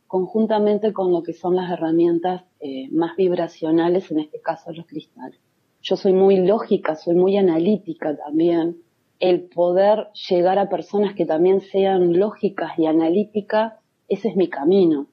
conjuntamente 0.06 0.92
con 0.92 1.10
lo 1.10 1.24
que 1.24 1.32
son 1.32 1.56
las 1.56 1.72
herramientas 1.72 2.44
eh, 2.60 2.88
más 2.92 3.16
vibracionales, 3.16 4.12
en 4.12 4.20
este 4.20 4.40
caso 4.40 4.70
los 4.70 4.86
cristales. 4.86 5.40
Yo 5.82 5.96
soy 5.96 6.12
muy 6.12 6.36
lógica, 6.36 6.94
soy 6.94 7.16
muy 7.16 7.36
analítica 7.36 8.16
también. 8.16 8.82
El 9.18 9.48
poder 9.48 10.10
llegar 10.28 10.60
a 10.60 10.68
personas 10.68 11.14
que 11.16 11.26
también 11.26 11.60
sean 11.60 12.16
lógicas 12.16 12.78
y 12.78 12.86
analíticas, 12.86 13.74
ese 14.08 14.28
es 14.28 14.36
mi 14.36 14.48
camino. 14.48 15.08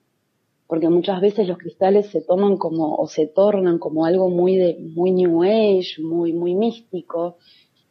Porque 0.67 0.89
muchas 0.89 1.21
veces 1.21 1.47
los 1.47 1.57
cristales 1.57 2.11
se 2.11 2.21
toman 2.21 2.57
como, 2.57 2.95
o 2.97 3.07
se 3.07 3.25
tornan 3.25 3.79
como 3.79 4.05
algo 4.05 4.29
muy 4.29 4.57
de, 4.57 4.77
muy 4.95 5.11
new 5.11 5.41
age, 5.41 6.03
muy, 6.03 6.33
muy 6.33 6.53
místico. 6.53 7.37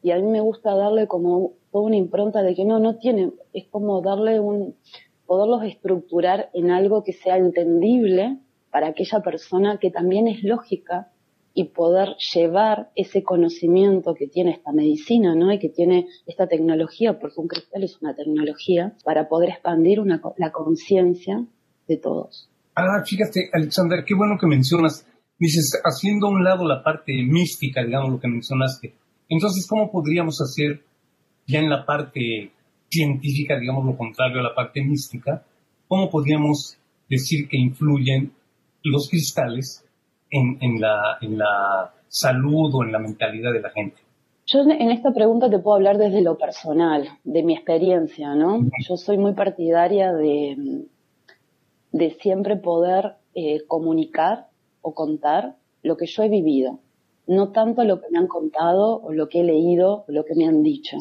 Y 0.01 0.13
a 0.13 0.19
mí 0.19 0.31
me 0.31 0.41
gusta 0.41 0.77
darle 0.77 1.09
como 1.09 1.55
toda 1.73 1.85
una 1.85 1.97
impronta 1.97 2.43
de 2.43 2.55
que 2.55 2.65
no, 2.65 2.79
no 2.79 2.97
tiene, 2.99 3.33
es 3.53 3.67
como 3.67 4.01
darle 4.03 4.39
un, 4.39 4.77
poderlos 5.27 5.65
estructurar 5.65 6.49
en 6.55 6.71
algo 6.71 7.03
que 7.03 7.13
sea 7.13 7.39
entendible 7.39 8.39
para 8.71 8.87
aquella 8.87 9.19
persona 9.19 9.79
que 9.79 9.91
también 9.91 10.29
es 10.29 10.45
lógica 10.45 11.11
y 11.59 11.65
poder 11.65 12.15
llevar 12.33 12.93
ese 12.95 13.25
conocimiento 13.25 14.15
que 14.15 14.29
tiene 14.29 14.53
esta 14.53 14.71
medicina, 14.71 15.35
¿no? 15.35 15.53
Y 15.53 15.59
que 15.59 15.69
tiene 15.69 16.07
esta 16.25 16.47
tecnología, 16.47 17.19
porque 17.19 17.41
un 17.41 17.49
cristal 17.49 17.83
es 17.83 17.99
una 18.01 18.15
tecnología, 18.15 18.95
para 19.03 19.29
poder 19.29 19.51
expandir 19.51 19.99
una, 19.99 20.23
la 20.37 20.53
conciencia 20.53 21.45
de 21.89 21.97
todos. 21.97 22.49
Ah, 22.77 23.03
fíjate, 23.05 23.51
Alexander, 23.53 24.05
qué 24.07 24.15
bueno 24.15 24.37
que 24.41 24.47
mencionas. 24.47 25.05
Dices, 25.37 25.81
haciendo 25.83 26.29
a 26.29 26.31
un 26.31 26.45
lado 26.45 26.65
la 26.65 26.85
parte 26.85 27.13
mística, 27.29 27.85
digamos, 27.85 28.11
lo 28.11 28.21
que 28.21 28.29
mencionaste. 28.29 28.95
Entonces, 29.29 29.67
¿cómo 29.69 29.91
podríamos 29.91 30.41
hacer 30.41 30.85
ya 31.49 31.59
en 31.59 31.71
la 31.71 31.85
parte 31.85 32.53
científica, 32.89 33.59
digamos 33.59 33.85
lo 33.85 33.97
contrario 33.97 34.39
a 34.39 34.45
la 34.45 34.55
parte 34.55 34.81
mística, 34.81 35.45
¿cómo 35.89 36.09
podríamos 36.09 36.79
decir 37.11 37.49
que 37.49 37.59
influyen 37.59 38.33
los 38.85 39.09
cristales 39.11 39.85
en, 40.31 40.59
en, 40.61 40.81
la, 40.81 41.19
en 41.21 41.39
la 41.39 41.93
salud 42.09 42.75
o 42.75 42.85
en 42.85 42.93
la 42.93 42.99
mentalidad 42.99 43.53
de 43.53 43.61
la 43.61 43.71
gente? 43.71 43.97
Yo 44.47 44.61
en 44.61 44.91
esta 44.91 45.13
pregunta 45.13 45.51
te 45.51 45.59
puedo 45.59 45.77
hablar 45.77 45.99
desde 45.99 46.23
lo 46.23 46.39
personal, 46.39 47.07
de 47.23 47.43
mi 47.43 47.55
experiencia, 47.55 48.35
¿no? 48.35 48.61
Yo 48.89 48.97
soy 48.97 49.19
muy 49.19 49.35
partidaria 49.35 50.13
de, 50.15 50.87
de 51.93 52.11
siempre 52.13 52.57
poder 52.57 53.17
eh, 53.35 53.67
comunicar 53.67 54.49
o 54.81 54.95
contar 54.95 55.57
lo 55.83 55.99
que 55.99 56.07
yo 56.07 56.23
he 56.23 56.31
vivido, 56.31 56.79
no 57.27 57.53
tanto 57.53 57.85
lo 57.85 58.01
que 58.01 58.09
me 58.11 58.19
han 58.19 58.27
contado 58.27 59.01
o 59.03 59.13
lo 59.13 59.29
que 59.29 59.41
he 59.41 59.45
leído 59.45 60.07
o 60.09 60.13
lo 60.13 60.25
que 60.25 60.35
me 60.35 60.47
han 60.47 60.63
dicho. 60.63 60.97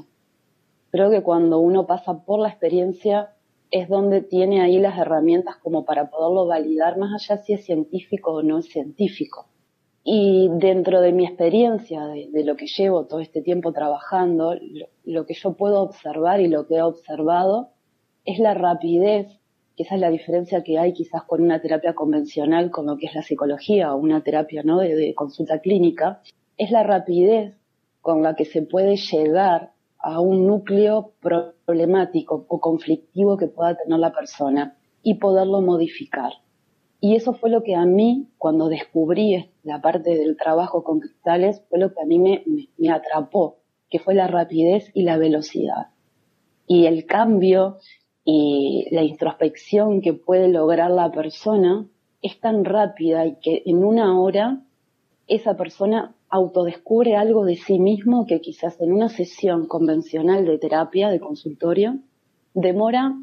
Creo 0.92 1.10
que 1.10 1.24
cuando 1.24 1.60
uno 1.60 1.86
pasa 1.86 2.26
por 2.26 2.40
la 2.40 2.50
experiencia 2.50 3.32
es 3.72 3.90
donde 3.90 4.22
tiene 4.22 4.62
ahí 4.62 4.80
las 4.80 4.98
herramientas 4.98 5.58
como 5.58 5.86
para 5.86 6.10
poderlo 6.10 6.48
validar 6.48 6.98
más 6.98 7.12
allá 7.14 7.42
si 7.44 7.54
es 7.54 7.66
científico 7.66 8.32
o 8.32 8.44
no 8.44 8.60
es 8.60 8.66
científico. 8.66 9.48
Y 10.04 10.50
dentro 10.54 11.02
de 11.02 11.12
mi 11.12 11.26
experiencia, 11.26 12.06
de, 12.08 12.44
lo 12.46 12.56
que 12.56 12.68
llevo 12.68 13.08
todo 13.08 13.20
este 13.20 13.42
tiempo 13.42 13.74
trabajando, 13.74 14.56
lo, 15.04 15.26
que 15.26 15.34
yo 15.34 15.54
puedo 15.54 15.82
observar 15.82 16.40
y 16.40 16.48
lo 16.48 16.66
que 16.66 16.76
he 16.76 16.82
observado 16.82 17.72
es 18.24 18.40
la 18.40 18.54
rapidez, 18.54 19.28
que 19.76 19.84
esa 19.84 19.96
es 19.96 20.02
la 20.02 20.10
diferencia 20.10 20.64
que 20.64 20.80
hay 20.80 20.94
quizás 20.94 21.24
con 21.24 21.42
una 21.42 21.62
terapia 21.62 21.94
convencional, 21.94 22.72
con 22.72 22.86
lo 22.86 22.98
que 22.98 23.08
es 23.08 23.16
la 23.16 23.22
psicología 23.22 23.94
o 23.94 23.98
una 23.98 24.24
terapia 24.24 24.64
¿no? 24.64 24.80
de 24.80 25.14
consulta 25.14 25.60
clínica, 25.60 26.22
es 26.58 26.72
la 26.72 26.84
rapidez 26.84 27.56
con 28.00 28.24
la 28.24 28.34
que 28.34 28.46
se 28.46 28.62
puede 28.62 28.96
llegar 28.96 29.72
a 30.08 30.22
un 30.22 30.48
núcleo 30.48 31.12
problemático 31.20 32.46
o 32.48 32.62
conflictivo 32.62 33.36
que 33.36 33.48
pueda 33.48 33.76
tener 33.76 34.00
la 34.00 34.14
persona 34.14 34.78
y 35.04 35.16
poderlo 35.16 35.60
modificar. 35.62 36.32
Y 37.02 37.18
eso 37.18 37.34
fue 37.34 37.50
lo 37.50 37.62
que 37.62 37.76
a 37.76 37.86
mí, 37.86 38.30
cuando 38.38 38.70
descubrí 38.70 39.52
la 39.64 39.82
parte 39.82 40.12
del 40.18 40.38
trabajo 40.38 40.86
con 40.86 41.02
cristales, 41.02 41.62
fue 41.70 41.78
lo 41.80 41.94
que 41.94 42.02
a 42.02 42.06
mí 42.06 42.20
me, 42.20 42.46
me 42.78 42.90
atrapó, 42.90 43.58
que 43.90 44.00
fue 44.00 44.16
la 44.16 44.28
rapidez 44.28 44.90
y 44.94 45.04
la 45.04 45.18
velocidad. 45.18 45.88
Y 46.68 46.86
el 46.86 47.06
cambio 47.06 47.80
y 48.24 48.88
la 48.92 49.04
introspección 49.04 50.00
que 50.00 50.14
puede 50.14 50.48
lograr 50.48 50.90
la 50.90 51.12
persona 51.12 51.86
es 52.22 52.40
tan 52.40 52.64
rápida 52.64 53.26
y 53.26 53.36
que 53.42 53.62
en 53.66 53.84
una 53.84 54.18
hora 54.18 54.62
esa 55.28 55.58
persona 55.58 56.16
autodescubre 56.30 57.16
algo 57.16 57.46
de 57.46 57.56
sí 57.56 57.80
mismo 57.80 58.26
que 58.26 58.42
quizás 58.42 58.80
en 58.82 58.92
una 58.92 59.10
sesión 59.10 59.68
convencional 59.68 60.46
de 60.46 60.58
terapia, 60.58 61.10
de 61.10 61.20
consultorio, 61.20 62.00
demora 62.54 63.14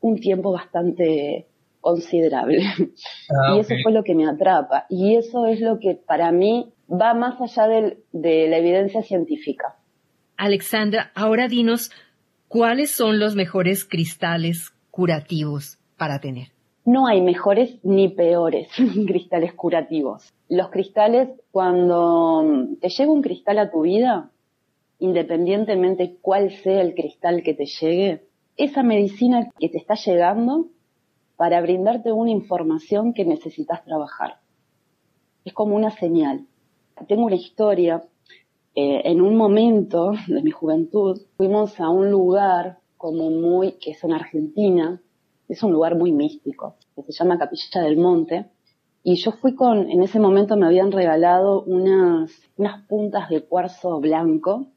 un 0.00 0.18
tiempo 0.18 0.52
bastante 0.52 1.46
considerable. 1.80 2.62
Ah, 3.30 3.56
y 3.56 3.60
eso 3.60 3.74
fue 3.82 3.92
lo 3.92 4.02
que 4.04 4.14
me 4.14 4.28
atrapa. 4.28 4.84
Y 4.90 5.16
eso 5.16 5.46
es 5.46 5.60
lo 5.60 5.78
que 5.78 5.94
para 5.94 6.32
mí 6.32 6.74
va 6.90 7.14
más 7.14 7.40
allá 7.40 7.66
de 7.66 8.48
la 8.48 8.58
evidencia 8.58 9.02
científica. 9.02 9.76
Alexandra, 10.36 11.12
ahora 11.14 11.48
dinos, 11.48 11.90
¿cuáles 12.48 12.90
son 12.90 13.18
los 13.18 13.34
mejores 13.34 13.86
cristales 13.86 14.70
curativos 14.90 15.78
para 15.96 16.20
tener? 16.20 16.48
No 16.84 17.06
hay 17.06 17.20
mejores 17.20 17.78
ni 17.84 18.08
peores 18.08 18.68
cristales 19.06 19.52
curativos. 19.54 20.32
Los 20.48 20.70
cristales, 20.70 21.28
cuando 21.50 22.44
te 22.80 22.88
llega 22.88 23.10
un 23.10 23.22
cristal 23.22 23.58
a 23.58 23.70
tu 23.70 23.82
vida, 23.82 24.30
independientemente 24.98 26.16
cuál 26.20 26.50
sea 26.50 26.80
el 26.80 26.94
cristal 26.94 27.42
que 27.42 27.54
te 27.54 27.66
llegue, 27.66 28.26
esa 28.56 28.82
medicina 28.82 29.50
que 29.58 29.68
te 29.68 29.78
está 29.78 29.94
llegando 29.94 30.68
para 31.36 31.60
brindarte 31.60 32.12
una 32.12 32.30
información 32.30 33.14
que 33.14 33.24
necesitas 33.24 33.84
trabajar. 33.84 34.38
Es 35.44 35.52
como 35.52 35.74
una 35.74 35.90
señal. 35.90 36.46
Tengo 37.08 37.24
una 37.24 37.36
historia. 37.36 38.04
Eh, 38.74 39.02
en 39.04 39.20
un 39.20 39.36
momento 39.36 40.12
de 40.28 40.42
mi 40.42 40.50
juventud 40.50 41.20
fuimos 41.36 41.78
a 41.80 41.90
un 41.90 42.10
lugar 42.10 42.78
como 42.96 43.30
muy, 43.30 43.72
que 43.72 43.90
es 43.90 44.04
en 44.04 44.12
Argentina, 44.12 45.02
es 45.52 45.62
un 45.62 45.72
lugar 45.72 45.96
muy 45.96 46.12
místico, 46.12 46.76
que 46.96 47.12
se 47.12 47.12
llama 47.12 47.38
Capilla 47.38 47.82
del 47.82 47.98
Monte. 47.98 48.46
Y 49.02 49.16
yo 49.16 49.32
fui 49.32 49.54
con, 49.54 49.90
en 49.90 50.02
ese 50.02 50.18
momento 50.18 50.56
me 50.56 50.66
habían 50.66 50.92
regalado 50.92 51.62
unas, 51.64 52.32
unas 52.56 52.86
puntas 52.86 53.28
de 53.28 53.42
cuarzo 53.42 54.00
blanco. 54.00 54.68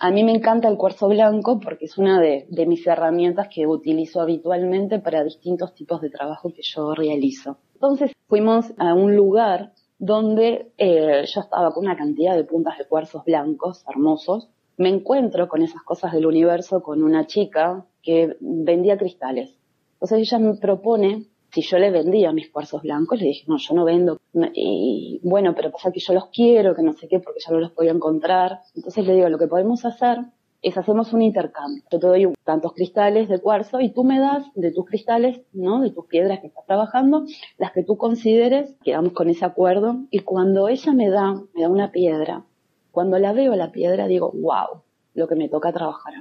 A 0.00 0.10
mí 0.10 0.24
me 0.24 0.32
encanta 0.32 0.68
el 0.68 0.76
cuarzo 0.76 1.08
blanco 1.08 1.60
porque 1.60 1.84
es 1.84 1.98
una 1.98 2.20
de, 2.20 2.46
de 2.50 2.66
mis 2.66 2.84
herramientas 2.86 3.48
que 3.48 3.66
utilizo 3.66 4.20
habitualmente 4.20 4.98
para 4.98 5.22
distintos 5.22 5.74
tipos 5.74 6.00
de 6.00 6.10
trabajo 6.10 6.52
que 6.52 6.62
yo 6.62 6.94
realizo. 6.94 7.58
Entonces 7.74 8.12
fuimos 8.26 8.72
a 8.78 8.94
un 8.94 9.14
lugar 9.14 9.72
donde 9.98 10.72
eh, 10.78 11.24
yo 11.32 11.40
estaba 11.40 11.70
con 11.72 11.84
una 11.84 11.96
cantidad 11.96 12.34
de 12.34 12.44
puntas 12.44 12.76
de 12.78 12.86
cuarzos 12.86 13.24
blancos 13.24 13.84
hermosos. 13.88 14.48
Me 14.76 14.88
encuentro 14.88 15.48
con 15.48 15.62
esas 15.62 15.82
cosas 15.82 16.12
del 16.12 16.26
universo 16.26 16.82
con 16.82 17.02
una 17.02 17.26
chica 17.26 17.84
que 18.02 18.36
vendía 18.40 18.96
cristales. 18.96 19.57
Entonces 20.00 20.18
ella 20.20 20.38
me 20.38 20.54
propone 20.54 21.26
si 21.50 21.62
yo 21.62 21.78
le 21.78 21.90
vendía 21.90 22.32
mis 22.32 22.50
cuarzos 22.50 22.82
blancos, 22.82 23.18
le 23.18 23.26
dije, 23.26 23.44
no, 23.48 23.56
yo 23.56 23.74
no 23.74 23.84
vendo. 23.84 24.20
Y 24.54 25.20
bueno, 25.22 25.54
pero 25.54 25.70
pasa 25.70 25.90
que 25.90 26.00
yo 26.00 26.12
los 26.12 26.26
quiero, 26.26 26.74
que 26.74 26.82
no 26.82 26.92
sé 26.92 27.08
qué, 27.08 27.20
porque 27.20 27.40
ya 27.44 27.52
no 27.52 27.58
los 27.60 27.72
podía 27.72 27.92
encontrar. 27.92 28.60
Entonces 28.74 29.06
le 29.06 29.14
digo, 29.14 29.28
lo 29.28 29.38
que 29.38 29.46
podemos 29.46 29.84
hacer 29.84 30.18
es 30.60 30.76
hacemos 30.76 31.12
un 31.12 31.22
intercambio. 31.22 31.82
Yo 31.90 31.98
te 31.98 32.06
doy 32.06 32.32
tantos 32.44 32.74
cristales 32.74 33.28
de 33.28 33.40
cuarzo 33.40 33.80
y 33.80 33.92
tú 33.92 34.04
me 34.04 34.18
das 34.18 34.44
de 34.54 34.72
tus 34.72 34.84
cristales, 34.86 35.40
¿no? 35.52 35.80
De 35.80 35.90
tus 35.90 36.06
piedras 36.06 36.40
que 36.40 36.48
estás 36.48 36.66
trabajando, 36.66 37.24
las 37.56 37.72
que 37.72 37.84
tú 37.84 37.96
consideres, 37.96 38.74
quedamos 38.82 39.12
con 39.12 39.30
ese 39.30 39.44
acuerdo. 39.44 40.04
Y 40.10 40.20
cuando 40.20 40.68
ella 40.68 40.92
me 40.92 41.08
da, 41.08 41.34
me 41.54 41.62
da 41.62 41.68
una 41.68 41.92
piedra, 41.92 42.44
cuando 42.90 43.18
la 43.18 43.32
veo 43.32 43.54
la 43.54 43.72
piedra 43.72 44.06
digo, 44.06 44.32
wow, 44.32 44.82
lo 45.14 45.28
que 45.28 45.36
me 45.36 45.48
toca 45.48 45.72
trabajar. 45.72 46.14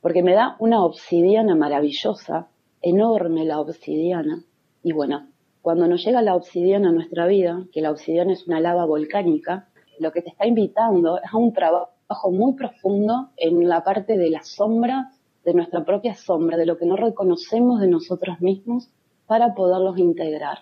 Porque 0.00 0.22
me 0.22 0.34
da 0.34 0.56
una 0.60 0.84
obsidiana 0.84 1.56
maravillosa, 1.56 2.48
enorme 2.82 3.44
la 3.44 3.60
obsidiana. 3.60 4.44
Y 4.82 4.92
bueno, 4.92 5.28
cuando 5.62 5.86
nos 5.86 6.04
llega 6.04 6.22
la 6.22 6.34
obsidiana 6.34 6.90
a 6.90 6.92
nuestra 6.92 7.26
vida, 7.26 7.66
que 7.72 7.80
la 7.80 7.90
obsidiana 7.90 8.32
es 8.32 8.46
una 8.46 8.60
lava 8.60 8.84
volcánica, 8.84 9.68
lo 9.98 10.12
que 10.12 10.22
te 10.22 10.30
está 10.30 10.46
invitando 10.46 11.18
es 11.18 11.32
a 11.32 11.36
un 11.36 11.52
trabajo 11.52 12.30
muy 12.30 12.54
profundo 12.54 13.30
en 13.36 13.68
la 13.68 13.82
parte 13.82 14.16
de 14.16 14.30
la 14.30 14.42
sombra, 14.42 15.12
de 15.44 15.54
nuestra 15.54 15.84
propia 15.84 16.14
sombra, 16.14 16.56
de 16.56 16.66
lo 16.66 16.76
que 16.76 16.86
no 16.86 16.96
reconocemos 16.96 17.80
de 17.80 17.88
nosotros 17.88 18.40
mismos 18.40 18.88
para 19.26 19.54
poderlos 19.54 19.98
integrar. 19.98 20.58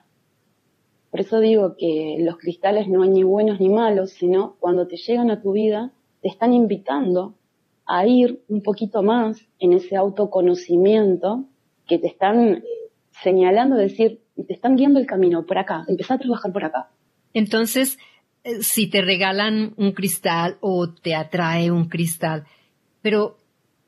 Por 1.10 1.20
eso 1.20 1.40
digo 1.40 1.76
que 1.76 2.16
los 2.20 2.36
cristales 2.36 2.88
no 2.88 3.02
hay 3.02 3.10
ni 3.10 3.22
buenos 3.22 3.60
ni 3.60 3.68
malos, 3.68 4.10
sino 4.10 4.56
cuando 4.58 4.86
te 4.86 4.96
llegan 4.96 5.30
a 5.30 5.40
tu 5.40 5.52
vida, 5.52 5.92
te 6.20 6.28
están 6.28 6.52
invitando 6.52 7.34
a 7.86 8.06
ir 8.06 8.42
un 8.48 8.62
poquito 8.62 9.02
más 9.02 9.38
en 9.58 9.72
ese 9.72 9.96
autoconocimiento 9.96 11.44
que 11.86 11.98
te 11.98 12.06
están 12.06 12.62
señalando, 13.22 13.76
decir, 13.76 14.20
te 14.34 14.52
están 14.52 14.76
guiando 14.76 15.00
el 15.00 15.06
camino 15.06 15.46
por 15.46 15.58
acá, 15.58 15.84
empezá 15.88 16.14
a 16.14 16.18
trabajar 16.18 16.52
por 16.52 16.64
acá. 16.64 16.90
Entonces, 17.32 17.98
eh, 18.44 18.62
si 18.62 18.88
te 18.88 19.02
regalan 19.02 19.74
un 19.76 19.92
cristal 19.92 20.58
o 20.60 20.92
te 20.92 21.14
atrae 21.14 21.70
un 21.70 21.88
cristal, 21.88 22.44
pero 23.02 23.38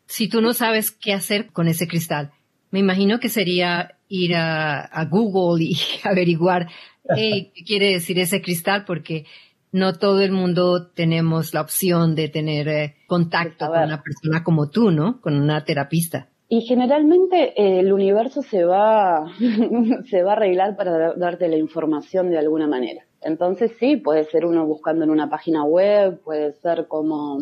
si 0.06 0.28
tú 0.28 0.40
no 0.40 0.52
sabes 0.54 0.90
qué 0.90 1.12
hacer 1.12 1.48
con 1.52 1.68
ese 1.68 1.86
cristal, 1.86 2.32
me 2.70 2.78
imagino 2.78 3.20
que 3.20 3.28
sería 3.28 3.98
ir 4.08 4.34
a, 4.36 5.06
Google 5.10 5.64
y 5.64 5.76
averiguar 6.04 6.68
qué 7.14 7.52
quiere 7.66 7.92
decir 7.92 8.18
ese 8.18 8.42
cristal, 8.42 8.84
porque 8.86 9.24
no 9.72 9.94
todo 9.94 10.20
el 10.20 10.32
mundo 10.32 10.88
tenemos 10.88 11.52
la 11.54 11.60
opción 11.60 12.14
de 12.14 12.28
tener 12.28 12.68
eh, 12.68 12.96
contacto 13.06 13.66
con 13.66 13.82
una 13.82 14.02
persona 14.02 14.42
como 14.42 14.70
tú, 14.70 14.90
¿no? 14.90 15.20
Con 15.20 15.34
una 15.34 15.64
terapista. 15.64 16.28
Y 16.48 16.62
generalmente 16.62 17.60
eh, 17.60 17.80
el 17.80 17.92
universo 17.92 18.42
se 18.42 18.64
va, 18.64 19.26
se 20.10 20.22
va 20.22 20.30
a 20.30 20.36
arreglar 20.36 20.76
para 20.76 21.14
darte 21.14 21.48
la 21.48 21.56
información 21.56 22.30
de 22.30 22.38
alguna 22.38 22.66
manera. 22.66 23.04
Entonces 23.20 23.72
sí, 23.78 23.96
puede 23.96 24.24
ser 24.24 24.46
uno 24.46 24.66
buscando 24.66 25.04
en 25.04 25.10
una 25.10 25.28
página 25.28 25.64
web, 25.64 26.20
puede 26.22 26.54
ser 26.54 26.86
como, 26.88 27.38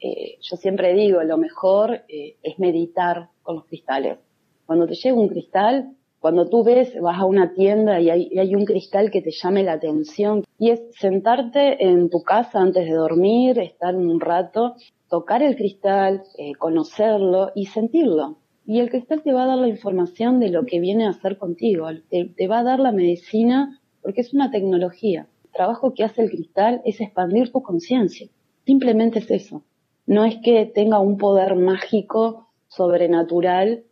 eh, 0.00 0.36
yo 0.42 0.56
siempre 0.56 0.92
digo, 0.94 1.22
lo 1.22 1.38
mejor 1.38 2.02
es 2.08 2.58
meditar 2.58 3.28
con 3.42 3.56
los 3.56 3.66
cristales. 3.66 4.18
Cuando 4.66 4.86
te 4.86 4.94
llega 4.94 5.16
un 5.16 5.28
cristal, 5.28 5.94
cuando 6.24 6.48
tú 6.48 6.64
ves, 6.64 6.98
vas 7.02 7.20
a 7.20 7.26
una 7.26 7.52
tienda 7.52 8.00
y 8.00 8.08
hay, 8.08 8.54
un 8.54 8.64
cristal 8.64 9.10
que 9.10 9.20
te 9.20 9.30
llame 9.30 9.62
la 9.62 9.74
atención 9.74 10.42
y 10.58 10.70
es 10.70 10.80
sentarte 10.98 11.84
en 11.84 12.08
tu 12.08 12.22
casa 12.22 12.60
antes 12.60 12.86
de 12.86 12.94
dormir, 12.94 13.58
estar 13.58 13.94
un 13.94 14.18
rato, 14.18 14.74
tocar 15.14 15.44
el 15.44 15.54
cristal, 15.54 16.24
eh, 16.38 16.56
conocerlo 16.56 17.52
y 17.54 17.66
sentirlo. 17.66 18.38
Y 18.66 18.80
el 18.80 18.90
cristal 18.90 19.22
te 19.22 19.32
va 19.32 19.44
a 19.44 19.46
dar 19.46 19.58
la 19.58 19.68
información 19.68 20.40
de 20.40 20.48
lo 20.48 20.66
que 20.66 20.80
viene 20.80 21.06
a 21.06 21.10
hacer 21.10 21.38
contigo, 21.38 21.86
te, 22.10 22.48
va 22.48 22.58
a 22.58 22.64
dar 22.64 22.80
la 22.80 22.90
medicina 22.90 23.80
porque 24.02 24.22
es 24.22 24.34
una 24.34 24.50
tecnología. 24.50 25.28
El 25.44 25.50
trabajo 25.52 25.94
que 25.94 26.02
hace 26.02 26.22
el 26.22 26.30
cristal 26.30 26.82
es 26.84 27.00
expandir 27.00 27.52
tu 27.52 27.62
conciencia. 27.62 28.26
Simplemente 28.66 29.20
es 29.20 29.30
eso. 29.30 29.62
No 30.04 30.24
es 30.24 30.38
que 30.42 30.66
tenga 30.66 30.98
un 30.98 31.16
poder 31.16 31.54
mágico, 31.54 32.48
sobrenatural, 32.66 33.84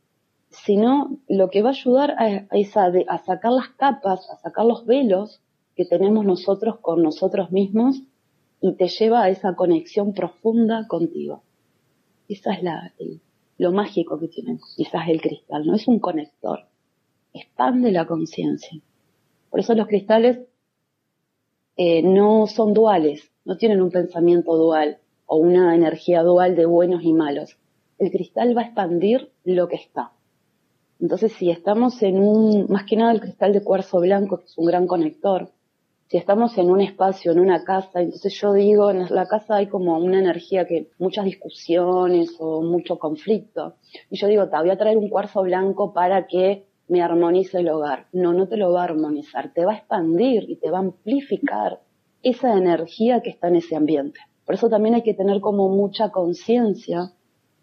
sino 0.51 1.19
lo 1.29 1.51
que 1.51 1.63
va 1.63 1.69
a 1.69 1.79
ayudar 1.79 2.17
a, 2.19 2.49
a, 2.51 3.19
sacar 3.19 3.53
las 3.53 3.69
capas, 3.77 4.29
a 4.29 4.39
sacar 4.39 4.67
los 4.67 4.87
velos 4.87 5.41
que 5.77 5.85
tenemos 5.85 6.25
nosotros 6.25 6.81
con 6.81 7.01
nosotros 7.01 7.53
mismos 7.53 8.03
y 8.63 8.75
te 8.75 8.87
lleva 8.87 9.25
a 9.25 9.29
esa 9.29 9.55
conexión 9.57 10.15
profunda 10.15 10.87
contigo. 10.87 11.43
Esa 12.29 12.55
es 12.55 12.63
la, 12.63 12.95
lo 13.59 13.73
mágico 13.73 14.19
que 14.19 14.29
tiene 14.29 14.59
quizás 14.77 15.09
el 15.09 15.21
cristal, 15.21 15.67
no 15.67 15.75
es 15.75 15.89
un 15.89 15.99
conector, 15.99 16.61
expande 17.35 17.91
la 17.91 18.07
conciencia. 18.07 18.81
Por 19.51 19.61
eso 19.61 19.75
los 19.75 19.89
cristales 19.89 20.39
eh, 21.77 22.03
no 22.03 22.47
son 22.47 22.73
duales, 22.73 23.33
no 23.45 23.57
tienen 23.57 23.83
un 23.83 23.91
pensamiento 23.91 24.57
dual 24.57 24.99
o 25.27 25.39
una 25.39 25.75
energía 25.75 26.23
dual 26.23 26.55
de 26.55 26.65
buenos 26.65 27.03
y 27.03 27.13
malos. 27.13 27.59
El 27.99 28.13
cristal 28.13 28.57
va 28.57 28.63
a 28.63 28.67
expandir 28.67 29.33
lo 29.45 29.67
que 29.67 29.77
está. 29.77 30.13
Entonces, 31.01 31.33
si 31.33 31.51
estamos 31.51 32.01
en 32.05 32.21
un, 32.21 32.67
más 32.71 32.85
que 32.85 32.95
nada 32.95 33.11
el 33.11 33.21
cristal 33.21 33.53
de 33.53 33.65
cuarzo 33.65 33.99
blanco, 33.99 34.39
que 34.39 34.45
es 34.45 34.57
un 34.57 34.67
gran 34.67 34.87
conector, 34.87 35.51
si 36.13 36.19
estamos 36.19 36.59
en 36.59 36.71
un 36.71 36.83
espacio, 36.83 37.33
en 37.33 37.41
una 37.41 37.65
casa, 37.65 38.03
entonces 38.03 38.39
yo 38.39 38.53
digo, 38.53 38.91
en 38.91 39.07
la 39.09 39.27
casa 39.27 39.57
hay 39.57 39.69
como 39.69 39.97
una 39.97 40.19
energía 40.19 40.67
que, 40.67 40.91
muchas 40.99 41.25
discusiones 41.25 42.37
o 42.39 42.61
mucho 42.61 42.99
conflicto. 42.99 43.77
Y 44.11 44.19
yo 44.19 44.27
digo, 44.27 44.47
te 44.51 44.59
voy 44.59 44.69
a 44.69 44.77
traer 44.77 44.99
un 44.99 45.09
cuarzo 45.09 45.41
blanco 45.41 45.95
para 45.95 46.27
que 46.27 46.67
me 46.87 47.01
armonice 47.01 47.61
el 47.61 47.71
hogar. 47.71 48.09
No, 48.13 48.35
no 48.35 48.47
te 48.47 48.59
lo 48.59 48.75
va 48.75 48.83
a 48.83 48.85
armonizar, 48.85 49.55
te 49.55 49.65
va 49.65 49.73
a 49.73 49.77
expandir 49.77 50.51
y 50.51 50.57
te 50.57 50.71
va 50.71 50.81
a 50.81 50.83
amplificar 50.83 51.81
esa 52.23 52.59
energía 52.59 53.23
que 53.23 53.31
está 53.31 53.49
en 53.49 53.57
ese 53.57 53.75
ambiente. 53.75 54.21
Por 54.45 54.57
eso 54.57 54.69
también 54.69 54.97
hay 54.97 55.03
que 55.03 55.15
tener 55.15 55.41
como 55.41 55.71
mucha 55.71 56.11
conciencia 56.11 57.15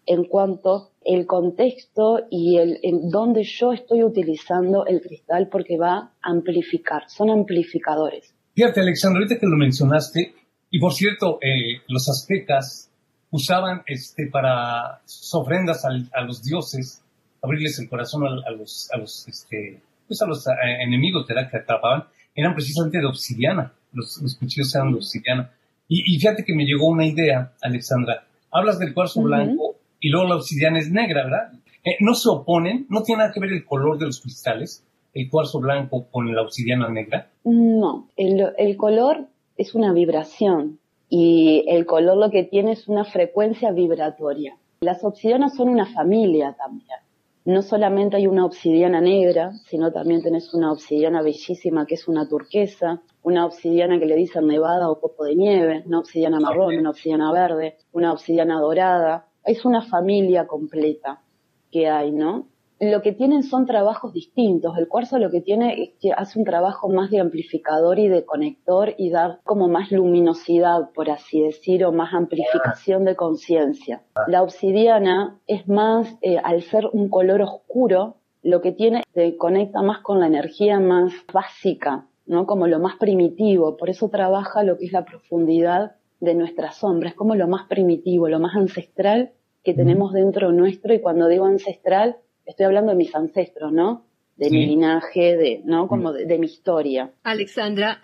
en 0.06 0.24
cuanto 0.24 0.90
el 1.04 1.24
contexto 1.28 2.22
y 2.30 2.56
el 2.56 2.80
en 2.82 3.10
donde 3.10 3.44
yo 3.44 3.72
estoy 3.72 4.02
utilizando 4.02 4.86
el 4.86 5.00
cristal 5.02 5.46
porque 5.46 5.78
va 5.78 5.92
a 5.92 6.12
amplificar, 6.20 7.08
son 7.08 7.30
amplificadores. 7.30 8.34
Fíjate, 8.60 8.82
Alexandra, 8.82 9.20
ahorita 9.20 9.40
que 9.40 9.46
lo 9.46 9.56
mencionaste, 9.56 10.34
y 10.70 10.78
por 10.78 10.92
cierto, 10.92 11.38
eh, 11.40 11.80
los 11.88 12.06
aztecas 12.10 12.90
usaban 13.30 13.80
este 13.86 14.26
para 14.26 15.00
sus 15.06 15.32
ofrendas 15.32 15.82
a 15.86 16.20
los 16.20 16.42
dioses, 16.42 17.02
abrirles 17.40 17.78
el 17.78 17.88
corazón 17.88 18.24
a, 18.26 18.50
los, 18.50 18.90
a 18.92 18.98
los, 18.98 19.26
este, 19.28 19.80
pues 20.06 20.20
a 20.20 20.26
los 20.26 20.46
eh, 20.46 20.50
enemigos 20.86 21.24
que 21.26 21.56
atrapaban, 21.56 22.04
eran 22.34 22.52
precisamente 22.52 22.98
de 22.98 23.06
obsidiana, 23.06 23.72
los, 23.94 24.20
cuchillos 24.38 24.74
eran 24.74 24.92
de 24.92 24.98
obsidiana. 24.98 25.50
Y, 25.88 26.18
fíjate 26.18 26.44
que 26.44 26.54
me 26.54 26.66
llegó 26.66 26.86
una 26.88 27.06
idea, 27.06 27.54
Alexandra. 27.62 28.26
Hablas 28.52 28.78
del 28.78 28.92
cuarzo 28.92 29.22
blanco 29.22 29.76
y 30.00 30.10
luego 30.10 30.28
la 30.28 30.36
obsidiana 30.36 30.80
es 30.80 30.90
negra, 30.90 31.24
¿verdad? 31.24 31.52
Eh, 31.82 31.96
no 32.00 32.12
se 32.12 32.28
oponen, 32.28 32.84
no 32.90 33.02
tiene 33.04 33.20
nada 33.20 33.32
que 33.32 33.40
ver 33.40 33.54
el 33.54 33.64
color 33.64 33.96
de 33.96 34.04
los 34.04 34.20
cristales, 34.20 34.84
el 35.12 35.28
cuarzo 35.28 35.60
blanco 35.60 36.06
con 36.10 36.34
la 36.34 36.42
obsidiana 36.42 36.88
negra. 36.88 37.30
No, 37.44 38.08
el, 38.16 38.76
color 38.76 39.28
es 39.56 39.74
una 39.74 39.92
vibración 39.92 40.78
y 41.08 41.64
el 41.68 41.86
color 41.86 42.16
lo 42.16 42.30
que 42.30 42.44
tiene 42.44 42.72
es 42.72 42.88
una 42.88 43.04
frecuencia 43.04 43.72
vibratoria. 43.72 44.56
Las 44.80 45.04
obsidianas 45.04 45.56
son 45.56 45.68
una 45.68 45.86
familia 45.86 46.54
también. 46.56 46.98
No 47.44 47.62
solamente 47.62 48.16
hay 48.16 48.26
una 48.26 48.44
obsidiana 48.44 49.00
negra, 49.00 49.52
sino 49.66 49.90
también 49.90 50.22
tenés 50.22 50.52
una 50.54 50.70
obsidiana 50.72 51.22
bellísima 51.22 51.86
que 51.86 51.94
es 51.94 52.06
una 52.06 52.28
turquesa, 52.28 53.02
una 53.22 53.46
obsidiana 53.46 53.98
que 53.98 54.06
le 54.06 54.14
dicen 54.14 54.46
nevada 54.46 54.90
o 54.90 55.00
copo 55.00 55.24
de 55.24 55.34
nieve, 55.34 55.82
una 55.86 56.00
obsidiana 56.00 56.38
marrón, 56.38 56.76
una 56.76 56.90
obsidiana 56.90 57.32
verde, 57.32 57.76
una 57.92 58.12
obsidiana 58.12 58.60
dorada, 58.60 59.26
es 59.44 59.64
una 59.64 59.82
familia 59.82 60.46
completa 60.46 61.22
que 61.70 61.88
hay, 61.88 62.12
¿no? 62.12 62.46
Lo 62.82 63.02
que 63.02 63.12
tienen 63.12 63.42
son 63.42 63.66
trabajos 63.66 64.14
distintos. 64.14 64.78
El 64.78 64.88
cuarzo 64.88 65.18
lo 65.18 65.30
que 65.30 65.42
tiene 65.42 65.82
es 65.82 65.90
que 66.00 66.12
hace 66.12 66.38
un 66.38 66.46
trabajo 66.46 66.88
más 66.88 67.10
de 67.10 67.20
amplificador 67.20 67.98
y 67.98 68.08
de 68.08 68.24
conector 68.24 68.94
y 68.96 69.10
dar 69.10 69.40
como 69.44 69.68
más 69.68 69.92
luminosidad, 69.92 70.90
por 70.94 71.10
así 71.10 71.42
decir, 71.42 71.84
o 71.84 71.92
más 71.92 72.14
amplificación 72.14 73.04
de 73.04 73.16
conciencia. 73.16 74.02
La 74.28 74.42
obsidiana 74.42 75.38
es 75.46 75.68
más, 75.68 76.16
eh, 76.22 76.38
al 76.42 76.62
ser 76.62 76.88
un 76.90 77.10
color 77.10 77.42
oscuro, 77.42 78.16
lo 78.42 78.62
que 78.62 78.72
tiene 78.72 79.02
se 79.12 79.36
conecta 79.36 79.82
más 79.82 79.98
con 80.00 80.18
la 80.18 80.28
energía 80.28 80.80
más 80.80 81.12
básica, 81.30 82.06
¿no? 82.24 82.46
Como 82.46 82.66
lo 82.66 82.78
más 82.78 82.96
primitivo. 82.96 83.76
Por 83.76 83.90
eso 83.90 84.08
trabaja 84.08 84.62
lo 84.62 84.78
que 84.78 84.86
es 84.86 84.92
la 84.92 85.04
profundidad 85.04 85.96
de 86.20 86.34
nuestra 86.34 86.72
sombra, 86.72 87.10
es 87.10 87.14
como 87.14 87.34
lo 87.34 87.46
más 87.46 87.66
primitivo, 87.68 88.28
lo 88.28 88.40
más 88.40 88.56
ancestral 88.56 89.32
que 89.62 89.74
tenemos 89.74 90.14
dentro 90.14 90.52
nuestro 90.52 90.94
y 90.94 91.00
cuando 91.00 91.28
digo 91.28 91.44
ancestral 91.44 92.16
estoy 92.50 92.66
hablando 92.66 92.92
de 92.92 92.98
mis 92.98 93.14
ancestros, 93.14 93.72
¿no? 93.72 94.04
De 94.36 94.48
mi 94.48 94.66
linaje, 94.66 95.36
de, 95.36 95.60
¿no? 95.64 95.86
Como 95.86 96.12
de, 96.12 96.38
mi 96.38 96.46
historia. 96.46 97.12
Alexandra, 97.22 98.00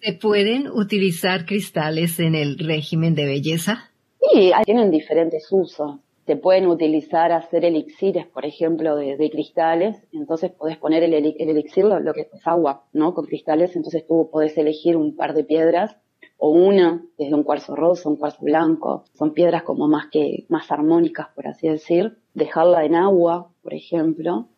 ¿se 0.00 0.14
pueden 0.14 0.68
utilizar 0.68 1.44
cristales 1.44 2.18
en 2.20 2.34
el 2.34 2.58
régimen 2.58 3.14
de 3.14 3.26
belleza? 3.26 3.90
Sí, 4.18 4.50
tienen 4.64 4.90
diferentes 4.90 5.46
usos. 5.50 5.96
Se 6.26 6.36
pueden 6.36 6.68
utilizar 6.68 7.32
hacer 7.32 7.66
elixires, 7.66 8.26
por 8.26 8.46
ejemplo, 8.46 8.96
de, 8.96 9.30
cristales. 9.30 9.96
Entonces 10.10 10.50
podés 10.52 10.78
poner 10.78 11.02
el, 11.02 11.12
el 11.12 11.48
elixir, 11.50 11.84
lo, 11.84 12.00
lo, 12.00 12.14
que 12.14 12.22
es 12.32 12.46
agua, 12.46 12.86
¿no? 12.94 13.12
Con 13.12 13.26
cristales. 13.26 13.76
Entonces 13.76 14.06
tú 14.06 14.30
podés 14.32 14.56
elegir 14.56 14.96
un 14.96 15.14
par 15.14 15.34
de 15.34 15.44
piedras 15.44 15.98
o 16.36 16.50
una 16.50 17.02
desde 17.16 17.34
un 17.34 17.42
cuarzo 17.42 17.74
rosa, 17.74 18.08
un 18.08 18.16
cuarzo 18.16 18.42
blanco, 18.42 19.04
son 19.14 19.32
piedras 19.32 19.62
como 19.62 19.88
más 19.88 20.08
que 20.10 20.46
más 20.48 20.70
armónicas 20.70 21.28
por 21.34 21.46
así 21.46 21.68
decir, 21.68 22.18
dejarla 22.34 22.84
en 22.84 22.94
agua, 22.94 23.50
por 23.62 23.74
ejemplo, 23.74 24.48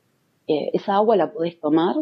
eh, 0.47 0.71
esa 0.73 0.95
agua 0.95 1.17
la 1.17 1.33
podés 1.33 1.59
tomar 1.61 1.97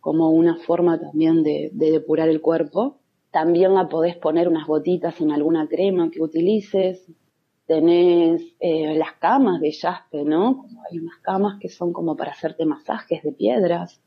como 0.00 0.30
una 0.30 0.56
forma 0.56 0.98
también 1.00 1.42
de, 1.42 1.70
depurar 1.72 2.28
el 2.28 2.40
cuerpo. 2.40 2.98
También 3.30 3.74
la 3.74 3.88
podés 3.88 4.16
poner 4.16 4.48
unas 4.48 4.66
gotitas 4.66 5.20
en 5.20 5.30
alguna 5.30 5.68
crema 5.68 6.10
que 6.10 6.20
utilices. 6.20 7.06
tenés 7.66 8.42
eh, 8.60 8.94
las 8.96 9.12
camas 9.20 9.60
de 9.60 9.72
jaspe, 9.72 10.24
¿no? 10.24 10.66
Hay 10.90 10.98
unas 10.98 11.18
camas 11.22 11.58
que 11.60 11.68
son 11.68 11.92
como 11.92 12.16
para 12.16 12.32
hacerte 12.32 12.66
masajes 12.66 13.22
de 13.22 13.32
piedras. 13.32 14.00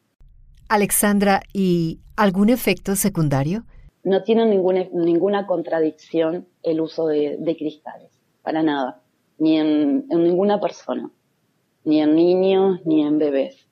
Alexandra, 0.67 1.41
¿y 1.53 2.01
algún 2.17 2.49
efecto 2.49 2.95
secundario? 2.95 3.63
No 4.05 4.21
tiene 4.21 4.45
ninguna, 4.45 4.85
ninguna 4.93 5.47
contradicción 5.47 6.47
el 6.61 6.79
uso 6.79 7.07
de, 7.07 7.55
cristales, 7.57 8.11
para 8.43 8.61
nada, 8.61 9.01
ni 9.39 9.57
en, 9.57 10.07
ninguna 10.09 10.59
persona, 10.61 11.09
ni 11.85 12.01
en 12.01 12.15
niños, 12.15 12.85
ni 12.85 13.01
en 13.01 13.17
bebés. 13.17 13.67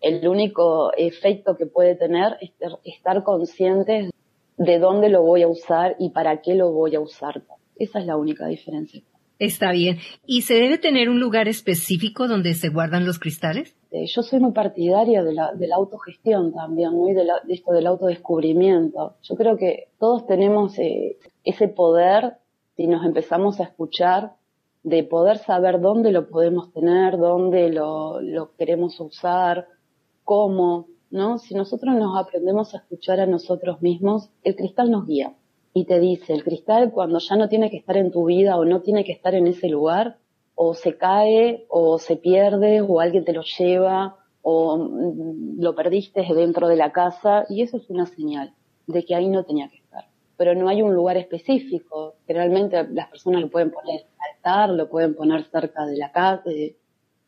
El 0.00 0.26
único 0.26 0.90
efecto 0.96 1.58
que 1.58 1.66
puede 1.66 1.96
tener 1.96 2.38
es 2.40 2.50
estar 2.82 3.22
conscientes 3.24 4.10
de 4.56 4.78
dónde 4.78 5.10
lo 5.10 5.22
voy 5.22 5.42
a 5.42 5.48
usar 5.48 5.96
y 5.98 6.08
para 6.10 6.40
qué 6.40 6.54
lo 6.54 6.72
voy 6.72 6.94
a 6.94 7.00
usar. 7.00 7.42
Esa 7.76 7.98
es 7.98 8.06
la 8.06 8.16
única 8.16 8.46
diferencia. 8.46 9.02
Está 9.38 9.70
bien. 9.70 9.98
¿Y 10.26 10.42
se 10.42 10.54
debe 10.54 10.78
tener 10.78 11.08
un 11.08 11.20
lugar 11.20 11.46
específico 11.46 12.26
donde 12.26 12.54
se 12.54 12.70
guardan 12.70 13.06
los 13.06 13.20
cristales? 13.20 13.76
Eh, 13.92 14.06
yo 14.06 14.22
soy 14.22 14.40
muy 14.40 14.52
partidaria 14.52 15.22
de 15.22 15.32
la, 15.32 15.52
de 15.54 15.68
la 15.68 15.76
autogestión 15.76 16.52
también, 16.52 16.92
muy 16.92 17.14
de, 17.14 17.24
esto 17.48 17.72
del 17.72 17.86
autodescubrimiento. 17.86 19.14
Yo 19.22 19.36
creo 19.36 19.56
que 19.56 19.88
todos 19.98 20.26
tenemos 20.26 20.76
eh, 20.78 21.18
ese 21.44 21.68
poder, 21.68 22.38
si 22.76 22.88
nos 22.88 23.06
empezamos 23.06 23.60
a 23.60 23.64
escuchar, 23.64 24.32
de 24.82 25.04
poder 25.04 25.38
saber 25.38 25.80
dónde 25.80 26.10
lo 26.10 26.28
podemos 26.28 26.72
tener, 26.72 27.16
dónde 27.16 27.70
lo, 27.70 28.20
lo 28.20 28.54
queremos 28.56 28.98
usar, 29.00 29.68
cómo, 30.24 30.88
¿no? 31.10 31.38
Si 31.38 31.54
nosotros 31.54 31.94
nos 31.94 32.18
aprendemos 32.18 32.74
a 32.74 32.78
escuchar 32.78 33.20
a 33.20 33.26
nosotros 33.26 33.82
mismos, 33.82 34.30
el 34.42 34.56
cristal 34.56 34.90
nos 34.90 35.06
guía 35.06 35.34
y 35.74 35.84
te 35.84 36.00
dice, 36.00 36.32
el 36.32 36.44
cristal 36.44 36.90
cuando 36.92 37.18
ya 37.18 37.36
no 37.36 37.48
tiene 37.48 37.70
que 37.70 37.76
estar 37.76 37.96
en 37.96 38.10
tu 38.10 38.24
vida 38.26 38.56
o 38.56 38.64
no 38.64 38.80
tiene 38.80 39.04
que 39.04 39.12
estar 39.12 39.34
en 39.34 39.46
ese 39.46 39.68
lugar, 39.68 40.18
o 40.54 40.74
se 40.74 40.96
cae, 40.96 41.66
o 41.68 41.98
se 41.98 42.16
pierde, 42.16 42.80
o 42.80 43.00
alguien 43.00 43.24
te 43.24 43.32
lo 43.32 43.42
lleva, 43.42 44.16
o 44.42 44.76
mm, 44.76 45.60
lo 45.60 45.74
perdiste 45.74 46.22
dentro 46.34 46.66
de 46.68 46.76
la 46.76 46.90
casa, 46.90 47.44
y 47.48 47.62
eso 47.62 47.76
es 47.76 47.88
una 47.90 48.06
señal 48.06 48.52
de 48.86 49.04
que 49.04 49.14
ahí 49.14 49.28
no 49.28 49.44
tenía 49.44 49.68
que 49.68 49.76
estar. 49.76 50.06
Pero 50.36 50.54
no 50.54 50.68
hay 50.68 50.82
un 50.82 50.94
lugar 50.94 51.16
específico. 51.16 52.14
Generalmente 52.26 52.88
las 52.90 53.08
personas 53.08 53.40
lo 53.40 53.50
pueden 53.50 53.70
poner 53.70 54.06
al 54.18 54.36
altar, 54.36 54.70
lo 54.70 54.88
pueden 54.88 55.14
poner 55.14 55.44
cerca 55.44 55.86
de 55.86 55.96
la 55.96 56.10
casa, 56.10 56.50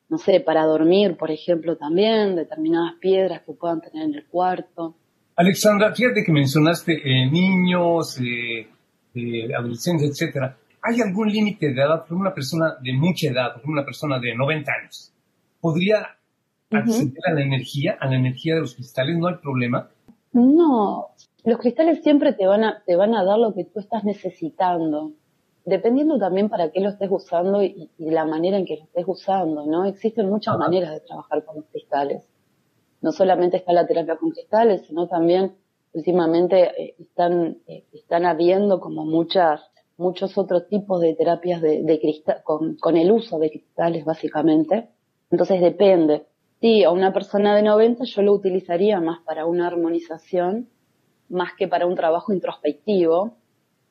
no 0.09 0.19
sé, 0.19 0.41
para 0.41 0.65
dormir, 0.65 1.17
por 1.17 1.31
ejemplo, 1.31 1.77
también, 1.77 2.35
determinadas 2.35 2.95
piedras 3.01 3.43
que 3.43 3.53
puedan 3.53 3.81
tener 3.81 4.03
en 4.03 4.15
el 4.17 4.27
cuarto. 4.27 4.97
Alexandra, 5.37 5.95
fíjate 5.95 6.23
que 6.25 6.33
mencionaste 6.33 6.93
eh, 6.93 7.31
niños, 7.31 8.19
eh, 8.21 8.69
eh, 9.15 9.55
adolescentes, 9.55 10.11
etcétera. 10.11 10.57
¿Hay 10.83 11.01
algún 11.01 11.31
límite 11.31 11.73
de 11.73 11.83
edad 11.83 12.07
por 12.07 12.17
una 12.17 12.35
persona 12.35 12.77
de 12.81 12.93
mucha 12.93 13.29
edad, 13.29 13.55
por 13.55 13.71
una 13.71 13.85
persona 13.85 14.19
de 14.19 14.35
90 14.35 14.73
años? 14.73 15.13
¿Podría 15.61 16.17
acceder 16.71 17.23
a 17.27 17.33
la 17.33 17.43
energía, 17.43 17.97
a 18.01 18.07
la 18.07 18.17
energía 18.17 18.55
de 18.55 18.61
los 18.61 18.75
cristales? 18.75 19.17
¿No 19.19 19.29
hay 19.29 19.37
problema? 19.37 19.91
No, 20.33 21.09
los 21.45 21.59
cristales 21.59 22.03
siempre 22.03 22.33
te 22.33 22.47
van 22.47 22.65
a, 22.65 22.83
te 22.85 22.97
van 22.97 23.15
a 23.15 23.25
dar 23.25 23.39
lo 23.39 23.55
que 23.55 23.65
tú 23.65 23.81
estás 23.81 24.05
necesitando, 24.05 25.13
dependiendo 25.65 26.19
también 26.19 26.49
para 26.49 26.71
qué 26.71 26.81
lo 26.81 26.91
estés 26.91 27.11
usando 27.11 27.63
y, 27.63 27.91
la 27.99 28.25
manera 28.25 28.57
en 28.57 28.65
que 28.65 28.77
lo 28.77 28.85
estés 28.85 29.05
usando, 29.07 29.67
¿no? 29.67 29.85
Existen 29.85 30.29
muchas 30.29 30.57
maneras 30.57 30.93
de 30.93 31.01
trabajar 31.01 31.45
con 31.45 31.57
los 31.57 31.65
cristales 31.67 32.23
no 33.01 33.13
solamente 33.13 33.57
está 33.57 33.73
la 33.73 33.87
terapia 33.87 34.17
con 34.17 34.31
cristales, 34.31 34.83
sino 34.87 35.09
también 35.09 35.55
últimamente 35.93 36.83
eh, 36.83 36.95
están, 36.99 37.59
eh, 37.67 37.85
están 37.93 38.27
habiendo 38.27 38.81
como 38.81 39.05
muchas, 39.05 39.61
muchos 39.97 40.37
otros 40.39 40.69
tipos 40.69 41.01
de 41.01 41.15
terapias 41.15 41.61
de, 41.61 41.99
cristal, 42.01 42.43
con, 42.45 42.77
con 42.77 42.97
el 42.97 43.11
uso 43.11 43.39
de 43.39 43.51
cristales 43.51 44.05
básicamente. 44.05 44.89
Entonces 45.31 45.61
depende. 45.61 46.27
Sí, 46.61 46.85
a 46.85 46.91
una 46.91 47.13
persona 47.13 47.57
de 47.57 47.63
90 47.63 48.05
yo 48.05 48.23
lo 48.23 48.33
utilizaría 48.33 49.01
más 49.01 49.21
para 49.21 49.47
una 49.47 49.67
armonización, 49.67 50.69
más 51.29 51.55
que 51.57 51.69
para 51.69 51.87
un 51.87 51.95
trabajo 51.95 52.33
introspectivo, 52.33 53.37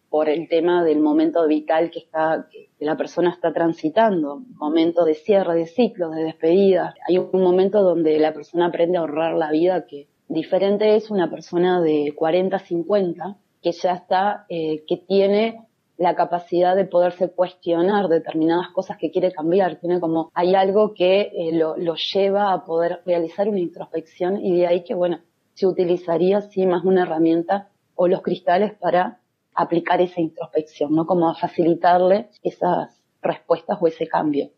por 0.09 0.27
el 0.27 0.49
tema 0.49 0.83
del 0.83 0.99
momento 0.99 1.47
vital 1.47 1.91
que 1.91 1.99
está, 1.99 2.47
que 2.51 2.69
la 2.79 2.97
persona 2.97 3.29
está 3.29 3.53
transitando, 3.53 4.41
momento 4.55 5.05
de 5.05 5.13
cierre 5.13 5.55
de 5.55 5.67
ciclos, 5.67 6.15
de 6.15 6.23
despedida. 6.23 6.95
Hay 7.07 7.17
un 7.17 7.41
momento 7.41 7.83
donde 7.83 8.17
la 8.19 8.33
persona 8.33 8.67
aprende 8.67 8.97
a 8.97 9.01
ahorrar 9.01 9.35
la 9.35 9.51
vida 9.51 9.85
que 9.85 10.07
diferente 10.27 10.95
es 10.95 11.11
una 11.11 11.29
persona 11.29 11.81
de 11.81 12.13
40, 12.15 12.57
50 12.59 13.37
que 13.61 13.71
ya 13.71 13.93
está, 13.93 14.45
eh, 14.49 14.83
que 14.87 14.97
tiene 14.97 15.65
la 15.97 16.15
capacidad 16.15 16.77
de 16.77 16.85
poderse 16.85 17.29
cuestionar 17.29 18.07
determinadas 18.07 18.69
cosas 18.69 18.97
que 18.97 19.11
quiere 19.11 19.33
cambiar. 19.33 19.75
Tiene 19.75 19.99
como, 19.99 20.31
hay 20.33 20.55
algo 20.55 20.93
que 20.93 21.31
eh, 21.33 21.51
lo, 21.51 21.75
lo 21.75 21.95
lleva 21.95 22.53
a 22.53 22.63
poder 22.63 23.01
realizar 23.05 23.49
una 23.49 23.59
introspección 23.59 24.43
y 24.43 24.59
de 24.59 24.67
ahí 24.67 24.83
que, 24.85 24.95
bueno, 24.95 25.19
se 25.55 25.67
utilizaría 25.67 26.39
sí 26.39 26.65
más 26.65 26.85
una 26.85 27.03
herramienta 27.03 27.67
o 27.95 28.07
los 28.07 28.21
cristales 28.21 28.73
para 28.79 29.19
aplicar 29.61 30.01
esa 30.01 30.21
introspección, 30.21 30.93
¿no? 30.93 31.05
Como 31.05 31.29
a 31.29 31.35
facilitarle 31.35 32.29
esas 32.43 33.01
respuestas 33.21 33.77
o 33.81 33.87
ese 33.87 34.07
cambio. 34.07 34.51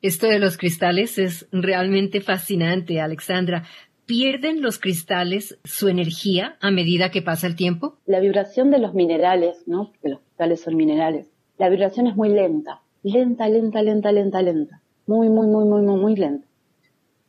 Esto 0.00 0.26
de 0.26 0.40
los 0.40 0.58
cristales 0.58 1.16
es 1.18 1.48
realmente 1.52 2.20
fascinante, 2.20 3.00
Alexandra. 3.00 3.64
¿Pierden 4.04 4.60
los 4.60 4.80
cristales 4.80 5.60
su 5.62 5.88
energía 5.88 6.56
a 6.60 6.72
medida 6.72 7.12
que 7.12 7.22
pasa 7.22 7.46
el 7.46 7.54
tiempo? 7.54 7.98
La 8.04 8.18
vibración 8.18 8.72
de 8.72 8.80
los 8.80 8.94
minerales, 8.94 9.62
¿no? 9.66 9.92
Porque 9.92 10.08
los 10.08 10.20
cristales 10.20 10.60
son 10.60 10.76
minerales. 10.76 11.30
La 11.56 11.68
vibración 11.68 12.08
es 12.08 12.16
muy 12.16 12.30
lenta. 12.30 12.82
Lenta, 13.04 13.48
lenta, 13.48 13.80
lenta, 13.80 14.10
lenta, 14.10 14.42
lenta. 14.42 14.82
Muy, 15.06 15.28
muy, 15.28 15.46
muy, 15.46 15.64
muy, 15.64 15.82
muy, 15.82 16.00
muy 16.00 16.16
lenta. 16.16 16.48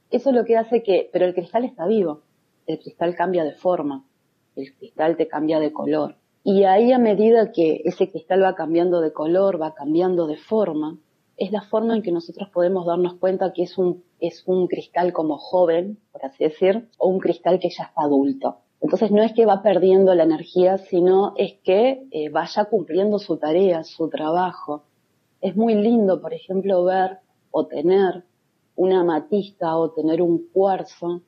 Eso 0.09 0.31
es 0.31 0.35
lo 0.35 0.45
que 0.45 0.57
hace 0.57 0.81
que, 0.81 1.09
pero 1.13 1.25
el 1.25 1.35
cristal 1.35 1.65
está 1.65 1.85
vivo. 1.85 2.23
El 2.65 2.79
cristal 2.79 3.15
cambia 3.15 3.43
de 3.43 3.53
forma. 3.53 4.03
El 4.55 4.73
cristal 4.73 5.15
te 5.15 5.27
cambia 5.27 5.59
de 5.59 5.71
color. 5.71 6.15
Y 6.43 6.65
ahí 6.65 6.91
a 6.91 6.99
medida 6.99 7.51
que 7.51 7.81
ese 7.85 8.11
cristal 8.11 8.43
va 8.43 8.55
cambiando 8.55 8.99
de 8.99 9.13
color, 9.13 9.61
va 9.61 9.73
cambiando 9.73 10.27
de 10.27 10.37
forma, 10.37 10.97
es 11.37 11.51
la 11.51 11.61
forma 11.61 11.95
en 11.95 12.03
que 12.03 12.11
nosotros 12.11 12.49
podemos 12.49 12.85
darnos 12.85 13.15
cuenta 13.15 13.53
que 13.53 13.63
es 13.63 13.77
un, 13.77 14.03
es 14.19 14.43
un 14.45 14.67
cristal 14.67 15.13
como 15.13 15.37
joven, 15.37 15.97
por 16.11 16.23
así 16.25 16.43
decir, 16.43 16.89
o 16.97 17.07
un 17.07 17.19
cristal 17.19 17.59
que 17.59 17.69
ya 17.69 17.85
está 17.85 18.03
adulto. 18.03 18.57
Entonces 18.81 19.11
no 19.11 19.23
es 19.23 19.33
que 19.33 19.45
va 19.45 19.63
perdiendo 19.63 20.13
la 20.13 20.23
energía, 20.23 20.77
sino 20.77 21.33
es 21.37 21.53
que 21.63 22.05
eh, 22.11 22.29
vaya 22.29 22.65
cumpliendo 22.65 23.17
su 23.17 23.37
tarea, 23.37 23.83
su 23.83 24.09
trabajo. 24.09 24.83
Es 25.41 25.55
muy 25.55 25.75
lindo, 25.75 26.21
por 26.21 26.33
ejemplo, 26.33 26.83
ver 26.83 27.19
o 27.51 27.65
tener 27.65 28.25
una 28.75 29.01
amatista 29.01 29.77
o 29.77 29.91
tener 29.91 30.21
un 30.21 30.49
cuarzo, 30.51 31.21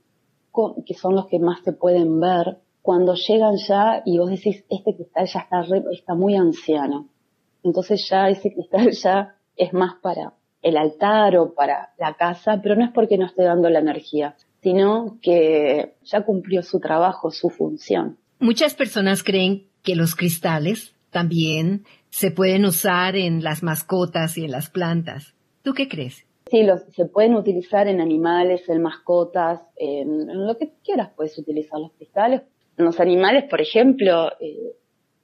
que 0.85 0.93
son 0.93 1.15
los 1.15 1.27
que 1.27 1.39
más 1.39 1.61
se 1.63 1.73
pueden 1.73 2.19
ver, 2.19 2.59
cuando 2.85 3.15
llegan 3.15 3.55
ya 3.57 4.03
y 4.05 4.19
vos 4.19 4.29
decís, 4.29 4.63
este 4.69 4.95
cristal 4.95 5.25
ya 5.25 5.39
está, 5.39 5.65
está 5.91 6.13
muy 6.13 6.35
anciano. 6.35 7.09
Entonces 7.63 8.07
ya 8.07 8.29
ese 8.29 8.53
cristal 8.53 8.91
ya 8.91 9.35
es 9.57 9.73
más 9.73 9.95
para 10.03 10.33
el 10.61 10.77
altar 10.77 11.35
o 11.35 11.55
para 11.55 11.95
la 11.97 12.13
casa, 12.13 12.59
pero 12.61 12.75
no 12.75 12.85
es 12.85 12.91
porque 12.91 13.17
no 13.17 13.25
esté 13.25 13.41
dando 13.41 13.71
la 13.71 13.79
energía, 13.79 14.35
sino 14.61 15.17
que 15.23 15.95
ya 16.03 16.21
cumplió 16.21 16.61
su 16.61 16.79
trabajo, 16.79 17.31
su 17.31 17.49
función. 17.49 18.19
Muchas 18.37 18.75
personas 18.75 19.23
creen 19.23 19.65
que 19.81 19.95
los 19.95 20.15
cristales 20.15 20.93
también 21.09 21.85
se 22.09 22.29
pueden 22.29 22.65
usar 22.65 23.15
en 23.15 23.43
las 23.43 23.63
mascotas 23.63 24.37
y 24.37 24.45
en 24.45 24.51
las 24.51 24.69
plantas. 24.69 25.33
¿Tú 25.63 25.73
qué 25.73 25.87
crees? 25.87 26.27
Sí, 26.51 26.61
los, 26.61 26.83
se 26.95 27.05
pueden 27.05 27.33
utilizar 27.33 27.87
en 27.87 27.99
animales, 27.99 28.69
en 28.69 28.83
mascotas, 28.83 29.61
en, 29.75 30.29
en 30.29 30.45
lo 30.45 30.55
que 30.55 30.73
quieras 30.83 31.09
puedes 31.15 31.35
utilizar 31.39 31.79
los 31.79 31.91
cristales 31.93 32.43
los 32.77 32.99
animales, 32.99 33.45
por 33.49 33.61
ejemplo, 33.61 34.31
eh, 34.39 34.75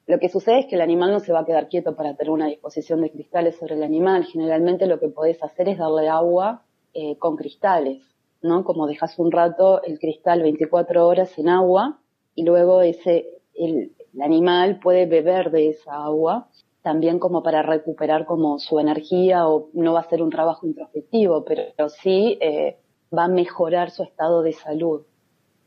lo 0.08 0.20
que 0.20 0.30
sucede 0.30 0.60
es 0.60 0.66
que 0.68 0.76
el 0.76 0.82
animal 0.82 1.12
no 1.12 1.20
se 1.20 1.34
va 1.34 1.40
a 1.40 1.46
quedar 1.46 1.70
quieto 1.70 1.96
para 1.96 2.16
tener 2.16 2.32
una 2.32 2.48
disposición 2.48 3.02
de 3.02 3.12
cristales 3.12 3.58
sobre 3.58 3.76
el 3.76 3.84
animal. 3.84 4.26
Generalmente 4.26 4.88
lo 4.88 5.00
que 5.00 5.10
podés 5.10 5.42
hacer 5.44 5.70
es 5.70 5.78
darle 5.78 6.10
agua 6.10 6.64
eh, 6.94 7.18
con 7.18 7.36
cristales, 7.36 8.04
¿no? 8.42 8.64
Como 8.64 8.88
dejas 8.88 9.18
un 9.20 9.32
rato 9.32 9.82
el 9.84 10.00
cristal 10.00 10.42
24 10.42 11.08
horas 11.08 11.38
en 11.38 11.50
agua 11.50 12.00
y 12.36 12.44
luego 12.44 12.82
ese, 12.82 13.26
el, 13.54 13.94
animal 14.22 14.80
puede 14.80 15.06
beber 15.06 15.52
de 15.52 15.70
esa 15.70 16.04
agua 16.04 16.50
también 16.82 17.20
como 17.20 17.44
para 17.44 17.62
recuperar 17.62 18.26
como 18.26 18.60
su 18.60 18.80
energía 18.80 19.48
o 19.48 19.70
no 19.74 19.94
va 19.94 20.02
a 20.02 20.10
ser 20.10 20.22
un 20.22 20.32
trabajo 20.32 20.66
introspectivo, 20.66 21.46
pero, 21.46 21.90
sí 21.90 22.38
eh, 22.42 22.78
va 23.16 23.26
a 23.26 23.28
mejorar 23.30 23.92
su 23.92 24.04
estado 24.04 24.42
de 24.42 24.52
salud 24.54 25.04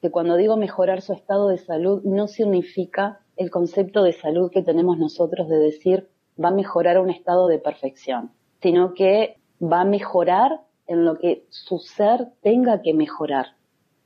que 0.05 0.11
cuando 0.11 0.37
digo 0.37 0.59
mejorar 0.59 1.01
su 1.01 1.15
estado 1.15 1.49
de 1.49 1.57
salud 1.57 2.03
no 2.05 2.27
significa 2.27 3.21
el 3.39 3.51
concepto 3.51 4.03
de 4.03 4.13
salud 4.13 4.51
que 4.51 4.61
tenemos 4.61 4.99
nosotros 4.99 5.49
de 5.49 5.57
decir 5.57 6.11
va 6.39 6.51
a 6.51 6.55
mejorar 6.55 6.99
un 6.99 7.09
estado 7.09 7.49
de 7.49 7.59
perfección, 7.59 8.31
sino 8.61 8.93
que 8.93 9.39
va 9.63 9.81
a 9.81 9.85
mejorar 9.87 10.61
en 10.87 11.07
lo 11.07 11.17
que 11.17 11.47
su 11.49 11.79
ser 11.79 12.29
tenga 12.43 12.83
que 12.83 12.93
mejorar. 12.93 13.57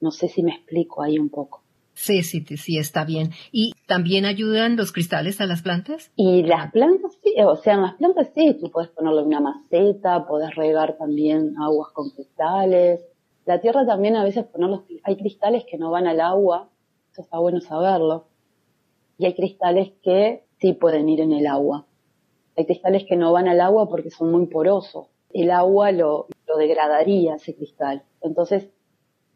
No 0.01 0.13
sé 0.13 0.29
si 0.29 0.45
me 0.45 0.53
explico 0.53 1.03
ahí 1.03 1.19
un 1.19 1.31
poco. 1.31 1.65
Sí, 1.95 2.23
sí, 2.23 2.45
sí, 2.57 2.79
está 2.79 3.05
bien. 3.05 3.33
Y 3.51 3.73
¿También 3.89 4.25
ayudan 4.25 4.77
los 4.77 4.93
cristales 4.93 5.41
a 5.41 5.47
las 5.47 5.63
plantas? 5.63 6.13
Y 6.15 6.45
las 6.45 6.71
plantas 6.71 7.19
sí, 7.25 7.35
o 7.45 7.57
sea, 7.57 7.75
en 7.75 7.83
las 7.83 7.95
plantas 7.95 8.31
sí, 8.37 8.57
tú 8.61 8.71
puedes 8.71 8.91
ponerle 8.91 9.25
una 9.25 9.41
maceta, 9.41 10.29
puedes 10.29 10.55
regar 10.55 10.97
también 10.97 11.55
aguas 11.61 11.91
con 11.93 12.11
cristales. 12.11 13.01
La 13.49 13.63
tierra 13.63 13.87
también 13.87 14.15
a 14.15 14.25
veces 14.25 14.45
ponerlos, 14.45 14.83
hay 15.03 15.17
cristales 15.17 15.65
que 15.65 15.79
no 15.79 15.91
van 15.91 16.07
al 16.07 16.21
agua, 16.21 16.69
eso 17.11 17.23
está 17.23 17.39
bueno 17.39 17.63
saberlo. 17.63 18.27
Y 19.17 19.25
hay 19.25 19.33
cristales 19.33 19.93
que 20.03 20.45
sí 20.61 20.75
pueden 20.75 21.09
ir 21.09 21.23
en 21.23 21.33
el 21.33 21.47
agua. 21.47 21.87
Hay 22.59 22.67
cristales 22.67 23.07
que 23.09 23.17
no 23.17 23.33
van 23.33 23.49
al 23.49 23.63
agua 23.63 23.89
porque 23.89 24.11
son 24.11 24.33
muy 24.33 24.49
porosos. 24.49 25.07
El 25.33 25.51
agua 25.51 25.93
lo, 25.93 26.27
lo 26.47 26.59
degradaría 26.59 27.37
ese 27.37 27.57
cristal. 27.57 28.03
Entonces, 28.21 28.69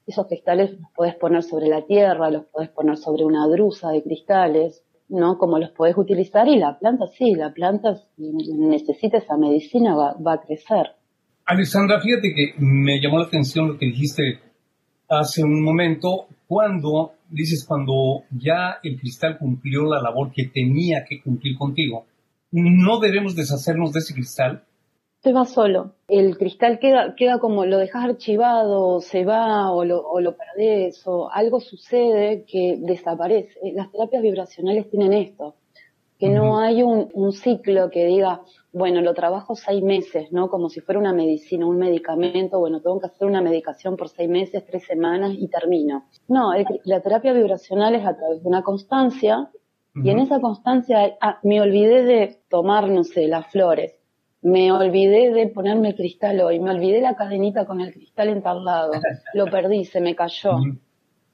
esos 0.06 0.26
cristales 0.26 0.72
los 0.72 0.90
puedes 0.94 1.14
poner 1.14 1.42
sobre 1.42 1.68
la 1.68 1.86
tierra, 1.86 2.30
los 2.30 2.44
puedes 2.44 2.68
poner 2.68 2.98
sobre 2.98 3.24
una 3.24 3.48
drusa 3.48 3.92
de 3.92 4.02
cristales, 4.02 4.84
¿no? 5.08 5.38
Como 5.38 5.58
los 5.58 5.70
puedes 5.70 5.96
utilizar 5.96 6.48
y 6.48 6.58
la 6.58 6.78
planta 6.78 7.06
sí, 7.06 7.34
la 7.34 7.54
planta 7.54 7.96
si 7.96 8.30
necesita 8.30 9.16
esa 9.16 9.38
medicina 9.38 9.96
va, 9.96 10.12
va 10.12 10.34
a 10.34 10.42
crecer. 10.42 10.96
Alexandra, 11.44 12.00
fíjate 12.00 12.34
que 12.34 12.54
me 12.58 13.00
llamó 13.00 13.18
la 13.18 13.26
atención 13.26 13.68
lo 13.68 13.78
que 13.78 13.86
dijiste 13.86 14.40
hace 15.08 15.42
un 15.42 15.62
momento, 15.62 16.26
cuando 16.46 17.12
dices 17.28 17.64
cuando 17.66 18.24
ya 18.30 18.78
el 18.82 18.98
cristal 18.98 19.38
cumplió 19.38 19.84
la 19.84 20.00
labor 20.00 20.32
que 20.32 20.46
tenía 20.46 21.04
que 21.08 21.20
cumplir 21.20 21.56
contigo, 21.56 22.06
no 22.50 23.00
debemos 23.00 23.34
deshacernos 23.34 23.92
de 23.92 24.00
ese 24.00 24.14
cristal 24.14 24.64
se 25.22 25.32
va 25.32 25.44
solo. 25.44 25.92
El 26.08 26.36
cristal 26.36 26.80
queda, 26.80 27.14
queda 27.16 27.38
como 27.38 27.64
lo 27.64 27.78
dejas 27.78 28.04
archivado, 28.04 29.00
se 29.00 29.24
va 29.24 29.70
o 29.70 29.84
lo, 29.84 30.00
o 30.00 30.20
lo 30.20 30.36
perdés 30.36 31.06
o 31.06 31.30
algo 31.30 31.60
sucede 31.60 32.44
que 32.44 32.76
desaparece. 32.80 33.72
Las 33.72 33.92
terapias 33.92 34.22
vibracionales 34.22 34.90
tienen 34.90 35.12
esto, 35.12 35.54
que 36.18 36.28
no 36.28 36.58
hay 36.58 36.82
un, 36.82 37.08
un, 37.14 37.32
ciclo 37.32 37.88
que 37.90 38.06
diga, 38.06 38.40
bueno, 38.72 39.00
lo 39.02 39.14
trabajo 39.14 39.54
seis 39.54 39.82
meses, 39.82 40.32
¿no? 40.32 40.48
Como 40.48 40.68
si 40.68 40.80
fuera 40.80 40.98
una 40.98 41.12
medicina, 41.12 41.66
un 41.66 41.78
medicamento, 41.78 42.58
bueno, 42.58 42.80
tengo 42.80 43.00
que 43.00 43.06
hacer 43.06 43.28
una 43.28 43.42
medicación 43.42 43.96
por 43.96 44.08
seis 44.08 44.28
meses, 44.28 44.64
tres 44.66 44.84
semanas 44.84 45.32
y 45.38 45.48
termino. 45.48 46.04
No, 46.28 46.52
la 46.84 47.00
terapia 47.00 47.32
vibracional 47.32 47.94
es 47.94 48.06
a 48.06 48.16
través 48.16 48.42
de 48.42 48.48
una 48.48 48.62
constancia 48.62 49.50
y 49.94 50.08
en 50.08 50.20
esa 50.20 50.40
constancia, 50.40 51.16
ah, 51.20 51.38
me 51.42 51.60
olvidé 51.60 52.02
de 52.02 52.40
tomar, 52.48 52.88
no 52.88 53.04
sé, 53.04 53.28
las 53.28 53.46
flores 53.48 53.92
me 54.42 54.72
olvidé 54.72 55.32
de 55.32 55.46
ponerme 55.46 55.94
cristal 55.94 56.40
hoy, 56.40 56.58
me 56.58 56.72
olvidé 56.72 57.00
la 57.00 57.14
cadenita 57.14 57.64
con 57.64 57.80
el 57.80 57.92
cristal 57.92 58.28
entablado, 58.28 58.92
lo 59.34 59.46
perdí, 59.46 59.84
se 59.84 60.00
me 60.00 60.14
cayó. 60.16 60.56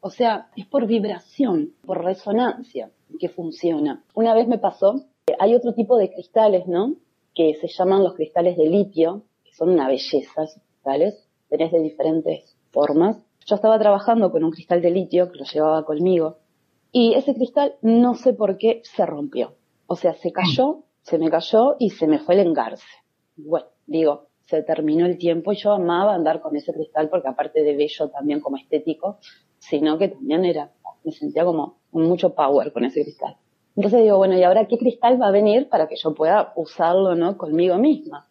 O 0.00 0.10
sea, 0.10 0.50
es 0.54 0.66
por 0.66 0.86
vibración, 0.86 1.72
por 1.84 2.04
resonancia 2.04 2.90
que 3.18 3.28
funciona. 3.28 4.04
Una 4.14 4.34
vez 4.34 4.46
me 4.46 4.58
pasó, 4.58 5.06
hay 5.38 5.54
otro 5.54 5.72
tipo 5.72 5.96
de 5.96 6.12
cristales, 6.12 6.66
¿no? 6.66 6.96
Que 7.38 7.54
se 7.54 7.68
llaman 7.68 8.02
los 8.02 8.14
cristales 8.14 8.56
de 8.56 8.66
litio, 8.66 9.22
que 9.44 9.54
son 9.54 9.70
una 9.70 9.86
belleza, 9.86 10.42
esos 10.42 10.62
cristales, 10.62 11.28
tenés 11.48 11.70
de 11.70 11.80
diferentes 11.80 12.56
formas. 12.70 13.16
Yo 13.46 13.54
estaba 13.54 13.78
trabajando 13.78 14.32
con 14.32 14.42
un 14.42 14.50
cristal 14.50 14.82
de 14.82 14.90
litio 14.90 15.30
que 15.30 15.38
lo 15.38 15.44
llevaba 15.44 15.84
conmigo 15.84 16.38
y 16.90 17.14
ese 17.14 17.34
cristal 17.34 17.76
no 17.80 18.14
sé 18.14 18.32
por 18.32 18.58
qué 18.58 18.82
se 18.82 19.06
rompió. 19.06 19.54
O 19.86 19.94
sea, 19.94 20.14
se 20.14 20.32
cayó 20.32 20.82
se 21.08 21.18
me 21.18 21.30
cayó 21.30 21.76
y 21.78 21.90
se 21.90 22.06
me 22.06 22.18
fue 22.18 22.34
el 22.34 22.46
engarce. 22.48 22.84
Bueno, 23.36 23.66
digo, 23.86 24.26
se 24.44 24.62
terminó 24.62 25.06
el 25.06 25.16
tiempo 25.16 25.52
y 25.52 25.56
yo 25.56 25.72
amaba 25.72 26.14
andar 26.14 26.42
con 26.42 26.54
ese 26.54 26.72
cristal 26.74 27.08
porque 27.08 27.28
aparte 27.28 27.62
de 27.62 27.74
bello 27.74 28.10
también 28.10 28.40
como 28.40 28.58
estético, 28.58 29.18
sino 29.58 29.96
que 29.96 30.08
también 30.08 30.44
era, 30.44 30.70
me 31.04 31.12
sentía 31.12 31.46
como 31.46 31.78
mucho 31.92 32.34
power 32.34 32.72
con 32.72 32.84
ese 32.84 33.02
cristal. 33.04 33.36
Entonces 33.78 34.02
digo, 34.02 34.16
bueno, 34.16 34.36
¿y 34.36 34.42
ahora 34.42 34.66
qué 34.66 34.76
cristal 34.76 35.22
va 35.22 35.28
a 35.28 35.30
venir 35.30 35.68
para 35.68 35.86
que 35.86 35.94
yo 35.94 36.12
pueda 36.12 36.52
usarlo, 36.56 37.14
no, 37.14 37.38
conmigo 37.38 37.78
misma? 37.78 38.26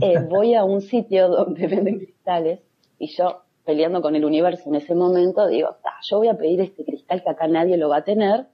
Eh, 0.00 0.14
voy 0.30 0.54
a 0.54 0.62
un 0.62 0.80
sitio 0.80 1.26
donde 1.28 1.66
venden 1.66 1.98
cristales 1.98 2.60
y 3.00 3.08
yo 3.08 3.42
peleando 3.64 4.00
con 4.00 4.14
el 4.14 4.24
universo 4.24 4.68
en 4.68 4.76
ese 4.76 4.94
momento 4.94 5.48
digo, 5.48 5.70
yo 6.08 6.18
voy 6.18 6.28
a 6.28 6.34
pedir 6.34 6.60
este 6.60 6.84
cristal 6.84 7.20
que 7.20 7.30
acá 7.30 7.48
nadie 7.48 7.76
lo 7.78 7.88
va 7.88 7.96
a 7.96 8.04
tener 8.04 8.46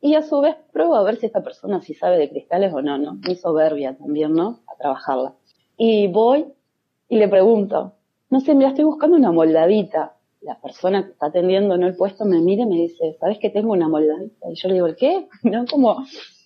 y 0.00 0.16
a 0.16 0.22
su 0.22 0.40
vez 0.40 0.56
pruebo 0.72 0.96
a 0.96 1.04
ver 1.04 1.14
si 1.14 1.26
esta 1.26 1.44
persona 1.44 1.80
sí 1.80 1.94
sabe 1.94 2.18
de 2.18 2.28
cristales 2.28 2.74
o 2.74 2.82
no, 2.82 2.98
¿no? 2.98 3.14
Mi 3.14 3.36
soberbia 3.36 3.96
también, 3.96 4.32
¿no? 4.32 4.62
A 4.66 4.74
trabajarla. 4.74 5.34
Y 5.76 6.08
voy 6.08 6.46
y 7.08 7.18
le 7.18 7.28
pregunto, 7.28 7.92
no 8.30 8.40
sé, 8.40 8.56
mira, 8.56 8.70
estoy 8.70 8.84
buscando 8.84 9.16
una 9.16 9.30
moldavita. 9.30 10.13
La 10.44 10.60
persona 10.60 11.04
que 11.04 11.12
está 11.12 11.26
atendiendo 11.26 11.76
¿no? 11.76 11.86
el 11.86 11.96
puesto 11.96 12.24
me 12.24 12.40
mira 12.40 12.62
y 12.62 12.66
me 12.66 12.76
dice, 12.76 13.16
¿sabes 13.18 13.38
que 13.38 13.50
tengo 13.50 13.72
una 13.72 13.88
moldavita? 13.88 14.50
Y 14.50 14.54
yo 14.54 14.68
le 14.68 14.74
digo, 14.74 14.86
¿el 14.86 14.96
qué? 14.96 15.26
¿No? 15.42 15.64
Como, 15.66 16.04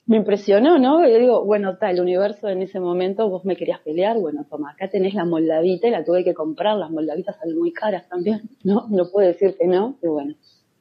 me 0.09 0.17
impresionó, 0.17 0.79
¿no? 0.79 1.07
Y 1.07 1.13
yo 1.13 1.19
digo, 1.19 1.45
bueno, 1.45 1.77
tal, 1.77 1.97
el 1.97 2.01
universo 2.01 2.49
en 2.49 2.63
ese 2.63 2.81
momento 2.81 3.29
vos 3.29 3.45
me 3.45 3.57
querías 3.57 3.81
pelear, 3.81 4.19
bueno, 4.19 4.47
toma, 4.49 4.71
acá 4.71 4.89
tenés 4.89 5.13
la 5.13 5.27
moldavita 5.27 5.87
y 5.87 5.91
la 5.91 6.03
tuve 6.03 6.25
que 6.25 6.33
comprar, 6.33 6.79
las 6.79 6.91
moldavitas 6.91 7.37
salen 7.37 7.59
muy 7.59 7.73
caras 7.75 8.09
también, 8.09 8.41
¿no? 8.65 8.87
No 8.89 9.11
puedo 9.13 9.29
decir 9.29 9.55
que 9.59 9.67
no, 9.67 9.99
y 10.03 10.07
bueno, 10.07 10.35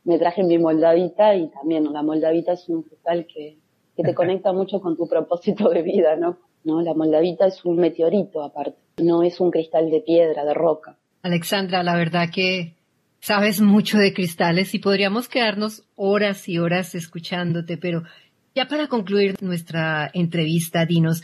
me 0.05 0.17
traje 0.17 0.43
mi 0.43 0.57
moldavita 0.57 1.35
y 1.35 1.49
también 1.49 1.91
la 1.91 2.03
moldavita 2.03 2.53
es 2.53 2.69
un 2.69 2.83
cristal 2.83 3.27
que, 3.27 3.57
que 3.97 4.03
te 4.03 4.13
conecta 4.15 4.53
mucho 4.53 4.79
con 4.79 4.95
tu 4.95 5.09
propósito 5.09 5.69
de 5.69 5.81
vida, 5.81 6.15
¿no? 6.15 6.37
¿no? 6.63 6.81
La 6.81 6.93
moldavita 6.93 7.47
es 7.47 7.65
un 7.65 7.75
meteorito 7.75 8.41
aparte, 8.41 8.77
no 9.03 9.23
es 9.23 9.41
un 9.41 9.51
cristal 9.51 9.91
de 9.91 9.99
piedra, 9.99 10.45
de 10.45 10.53
roca. 10.53 10.97
Alexandra, 11.21 11.83
la 11.83 11.97
verdad 11.97 12.29
que 12.33 12.76
sabes 13.27 13.59
mucho 13.59 13.97
de 13.97 14.13
cristales 14.13 14.73
y 14.73 14.79
podríamos 14.79 15.27
quedarnos 15.27 15.83
horas 15.97 16.47
y 16.47 16.59
horas 16.59 16.95
escuchándote, 16.95 17.77
pero 17.77 18.03
ya 18.55 18.69
para 18.69 18.87
concluir 18.87 19.35
nuestra 19.41 20.09
entrevista, 20.13 20.85
dinos, 20.85 21.23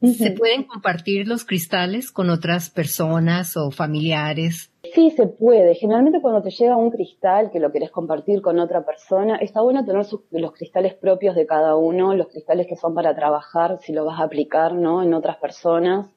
¿Se 0.00 0.32
pueden 0.32 0.64
compartir 0.64 1.26
los 1.26 1.46
cristales 1.46 2.12
con 2.12 2.28
otras 2.28 2.68
personas 2.68 3.56
o 3.56 3.70
familiares? 3.70 4.70
Sí, 4.94 5.10
se 5.12 5.26
puede. 5.26 5.74
Generalmente 5.74 6.20
cuando 6.20 6.42
te 6.42 6.50
llega 6.50 6.76
un 6.76 6.90
cristal 6.90 7.50
que 7.50 7.58
lo 7.58 7.72
querés 7.72 7.90
compartir 7.90 8.42
con 8.42 8.58
otra 8.58 8.84
persona, 8.84 9.36
está 9.36 9.62
bueno 9.62 9.82
tener 9.86 10.04
los 10.30 10.52
cristales 10.52 10.92
propios 10.92 11.34
de 11.34 11.46
cada 11.46 11.74
uno, 11.74 12.14
los 12.14 12.28
cristales 12.28 12.66
que 12.66 12.76
son 12.76 12.94
para 12.94 13.16
trabajar, 13.16 13.78
si 13.80 13.94
lo 13.94 14.04
vas 14.04 14.20
a 14.20 14.24
aplicar, 14.24 14.74
¿no? 14.74 15.02
En 15.02 15.14
otras 15.14 15.38
personas, 15.38 16.10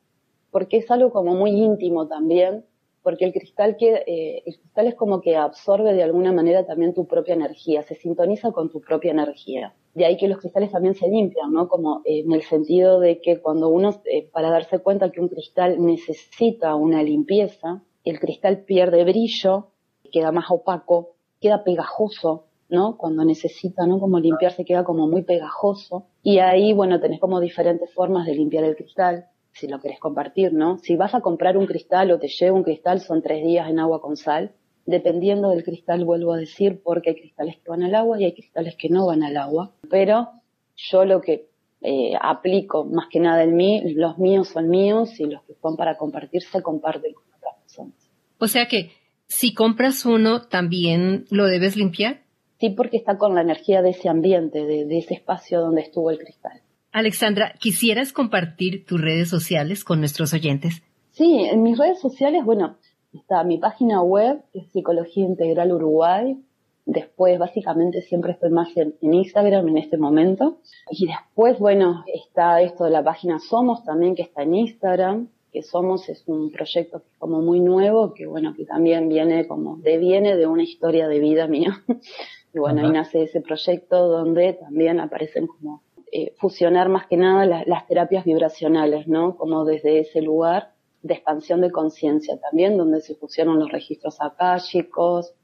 porque 0.51 0.77
es 0.77 0.91
algo 0.91 1.11
como 1.11 1.33
muy 1.33 1.51
íntimo 1.51 2.07
también 2.07 2.65
porque 3.07 3.23
el 3.23 3.31
cristal, 3.31 3.77
eh, 3.79 4.43
el 4.45 4.57
cristal 4.57 4.87
es 4.87 4.95
como 4.95 5.21
que 5.21 5.37
absorbe 5.37 5.93
de 5.93 6.03
alguna 6.03 6.33
manera 6.33 6.65
también 6.65 6.93
tu 6.93 7.07
propia 7.07 7.35
energía, 7.35 7.81
se 7.83 7.95
sintoniza 7.95 8.51
con 8.51 8.69
tu 8.69 8.81
propia 8.81 9.11
energía. 9.11 9.73
De 9.93 10.05
ahí 10.05 10.17
que 10.17 10.27
los 10.27 10.39
cristales 10.39 10.73
también 10.73 10.93
se 10.93 11.07
limpian, 11.07 11.53
¿no? 11.53 11.69
Como 11.69 12.01
eh, 12.03 12.23
en 12.25 12.33
el 12.33 12.41
sentido 12.41 12.99
de 12.99 13.21
que 13.21 13.39
cuando 13.39 13.69
uno, 13.69 14.01
eh, 14.11 14.27
para 14.29 14.49
darse 14.49 14.79
cuenta 14.79 15.09
que 15.09 15.21
un 15.21 15.29
cristal 15.29 15.81
necesita 15.81 16.75
una 16.75 17.01
limpieza, 17.01 17.81
el 18.03 18.19
cristal 18.19 18.65
pierde 18.65 19.05
brillo, 19.05 19.69
queda 20.11 20.33
más 20.33 20.51
opaco, 20.51 21.15
queda 21.39 21.63
pegajoso, 21.63 22.47
¿no? 22.67 22.97
Cuando 22.97 23.23
necesita, 23.23 23.87
¿no? 23.87 24.01
Como 24.01 24.19
limpiarse 24.19 24.65
queda 24.65 24.83
como 24.83 25.07
muy 25.07 25.21
pegajoso. 25.21 26.07
Y 26.23 26.39
ahí, 26.39 26.73
bueno, 26.73 26.99
tenés 26.99 27.21
como 27.21 27.39
diferentes 27.39 27.89
formas 27.93 28.25
de 28.25 28.35
limpiar 28.35 28.65
el 28.65 28.75
cristal 28.75 29.27
si 29.57 29.67
lo 29.67 29.79
querés 29.79 29.99
compartir, 29.99 30.53
¿no? 30.53 30.77
Si 30.79 30.95
vas 30.95 31.15
a 31.15 31.21
comprar 31.21 31.57
un 31.57 31.65
cristal 31.65 32.11
o 32.11 32.19
te 32.19 32.27
lleva 32.27 32.55
un 32.55 32.63
cristal, 32.63 33.01
son 33.01 33.21
tres 33.21 33.43
días 33.43 33.69
en 33.69 33.79
agua 33.79 34.01
con 34.01 34.15
sal. 34.15 34.51
Dependiendo 34.85 35.49
del 35.49 35.63
cristal, 35.63 36.05
vuelvo 36.05 36.33
a 36.33 36.37
decir, 36.37 36.81
porque 36.83 37.09
hay 37.09 37.15
cristales 37.15 37.57
que 37.57 37.69
van 37.69 37.83
al 37.83 37.95
agua 37.95 38.21
y 38.21 38.25
hay 38.25 38.33
cristales 38.33 38.75
que 38.77 38.89
no 38.89 39.07
van 39.07 39.23
al 39.23 39.35
agua. 39.35 39.73
Pero 39.89 40.29
yo 40.75 41.05
lo 41.05 41.21
que 41.21 41.49
eh, 41.81 42.13
aplico 42.21 42.85
más 42.85 43.07
que 43.11 43.19
nada 43.19 43.43
en 43.43 43.55
mí, 43.55 43.81
los 43.95 44.17
míos 44.17 44.49
son 44.49 44.69
míos 44.69 45.19
y 45.19 45.25
los 45.25 45.41
que 45.43 45.55
son 45.55 45.75
para 45.75 45.97
compartir 45.97 46.43
se 46.43 46.61
comparten 46.61 47.13
con 47.13 47.23
otras 47.35 47.55
personas. 47.61 48.11
O 48.37 48.47
sea 48.47 48.67
que 48.67 48.91
si 49.27 49.53
compras 49.53 50.05
uno, 50.05 50.43
también 50.43 51.25
lo 51.31 51.47
debes 51.47 51.75
limpiar. 51.75 52.21
Sí, 52.59 52.69
porque 52.69 52.97
está 52.97 53.17
con 53.17 53.35
la 53.35 53.41
energía 53.41 53.81
de 53.81 53.89
ese 53.89 54.07
ambiente, 54.07 54.65
de 54.65 54.97
ese 54.97 55.15
espacio 55.15 55.59
donde 55.61 55.81
estuvo 55.81 56.09
el 56.11 56.17
cristal. 56.17 56.61
Alexandra, 56.91 57.53
¿quisieras 57.59 58.13
compartir 58.13 58.85
tus 58.85 58.99
redes 58.99 59.29
sociales 59.29 59.83
con 59.83 59.99
nuestros 59.99 60.33
oyentes? 60.33 60.81
Sí, 61.11 61.47
en 61.51 61.63
mis 61.63 61.77
redes 61.77 61.99
sociales, 61.99 62.45
bueno, 62.45 62.77
está 63.13 63.43
mi 63.43 63.57
página 63.57 64.01
web, 64.01 64.41
que 64.53 64.59
es 64.59 64.71
Psicología 64.71 65.25
Integral 65.25 65.71
Uruguay. 65.71 66.37
Después, 66.85 67.37
básicamente, 67.37 68.01
siempre 68.01 68.31
estoy 68.31 68.49
más 68.49 68.69
en, 68.77 68.95
Instagram 69.01 69.67
en 69.67 69.77
este 69.77 69.97
momento. 69.97 70.59
Y 70.89 71.07
después, 71.07 71.59
bueno, 71.59 72.05
está 72.13 72.61
esto 72.61 72.85
de 72.85 72.91
la 72.91 73.03
página 73.03 73.39
Somos 73.39 73.83
también, 73.83 74.15
que 74.15 74.21
está 74.21 74.43
en 74.43 74.55
Instagram. 74.55 75.27
Que 75.51 75.63
Somos 75.63 76.07
es 76.07 76.23
un 76.27 76.51
proyecto 76.51 76.99
que 76.99 77.07
es 77.07 77.17
como 77.17 77.41
muy 77.41 77.59
nuevo, 77.59 78.13
que 78.13 78.25
bueno, 78.27 78.53
que 78.55 78.65
también 78.65 79.09
viene 79.09 79.47
como, 79.47 79.77
deviene 79.77 80.35
de 80.35 80.45
una 80.47 80.63
historia 80.63 81.07
de 81.07 81.19
vida 81.19 81.47
mía. 81.47 81.83
y 82.53 82.59
bueno, 82.59 82.85
ahí 82.85 82.91
nace 82.91 83.23
ese 83.23 83.41
proyecto 83.41 84.07
donde 84.07 84.53
también 84.53 84.99
aparecen 84.99 85.47
como 85.47 85.81
eh, 86.17 86.33
fusionar 86.39 86.89
más 86.89 87.05
que 87.05 87.15
nada 87.15 87.45
las 87.45 87.85
terapias 87.85 88.25
vibracionales, 88.25 89.07
¿no? 89.07 89.37
Como 89.37 89.65
desde 89.65 89.99
ese 89.99 90.23
lugar 90.23 90.73
de 91.03 91.13
expansión 91.13 91.61
de 91.61 91.69
conciencia 91.69 92.39
también, 92.39 92.75
donde 92.75 93.01
se 93.01 93.13
fusionan 93.13 93.59
los 93.59 93.71
registros 93.71 94.19
akáshicos, 94.19 95.35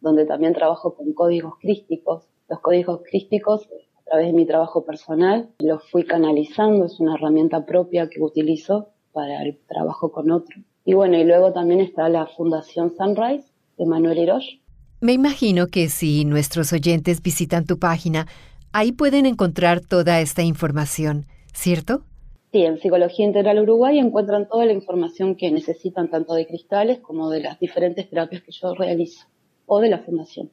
donde 0.00 0.26
también 0.26 0.54
trabajo 0.54 0.94
con 0.94 1.12
códigos 1.14 1.54
crísticos. 1.60 2.28
Los 2.48 2.60
códigos 2.60 3.00
crísticos, 3.10 3.68
a 3.98 4.02
través 4.04 4.28
de 4.28 4.32
mi 4.32 4.46
trabajo 4.46 4.84
personal, 4.84 5.50
lo 5.58 5.80
fui 5.80 6.04
canalizando, 6.04 6.84
es 6.84 7.00
una 7.00 7.16
herramienta 7.16 7.66
propia 7.66 8.08
que 8.08 8.22
utilizo 8.22 8.90
para 9.10 9.42
el 9.42 9.58
trabajo 9.66 10.12
con 10.12 10.30
otro. 10.30 10.60
Y 10.84 10.94
bueno, 10.94 11.18
y 11.18 11.24
luego 11.24 11.52
también 11.52 11.80
está 11.80 12.08
la 12.08 12.26
Fundación 12.26 12.94
Sunrise 12.96 13.50
de 13.78 13.84
Manuel 13.84 14.18
Hirosh. 14.18 14.60
Me 15.00 15.12
imagino 15.12 15.66
que 15.66 15.88
si 15.88 16.24
nuestros 16.24 16.72
oyentes 16.72 17.20
visitan 17.20 17.64
tu 17.64 17.80
página, 17.80 18.28
ahí 18.72 18.92
pueden 18.92 19.26
encontrar 19.26 19.80
toda 19.80 20.20
esta 20.20 20.42
información, 20.42 21.26
¿cierto? 21.52 22.04
Sí, 22.52 22.62
en 22.62 22.80
Psicología 22.80 23.26
Integral 23.26 23.60
Uruguay 23.60 23.98
encuentran 23.98 24.48
toda 24.48 24.64
la 24.64 24.72
información 24.72 25.36
que 25.36 25.50
necesitan 25.52 26.10
tanto 26.10 26.34
de 26.34 26.46
cristales 26.46 26.98
como 26.98 27.30
de 27.30 27.40
las 27.40 27.60
diferentes 27.60 28.10
terapias 28.10 28.42
que 28.42 28.50
yo 28.50 28.74
realizo 28.74 29.26
o 29.66 29.80
de 29.80 29.88
la 29.88 30.00
fundación. 30.00 30.50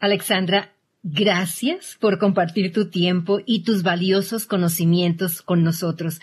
Alexandra, 0.00 0.72
gracias 1.02 1.98
por 2.00 2.18
compartir 2.18 2.72
tu 2.72 2.88
tiempo 2.88 3.40
y 3.44 3.64
tus 3.64 3.82
valiosos 3.82 4.46
conocimientos 4.46 5.42
con 5.42 5.62
nosotros. 5.62 6.20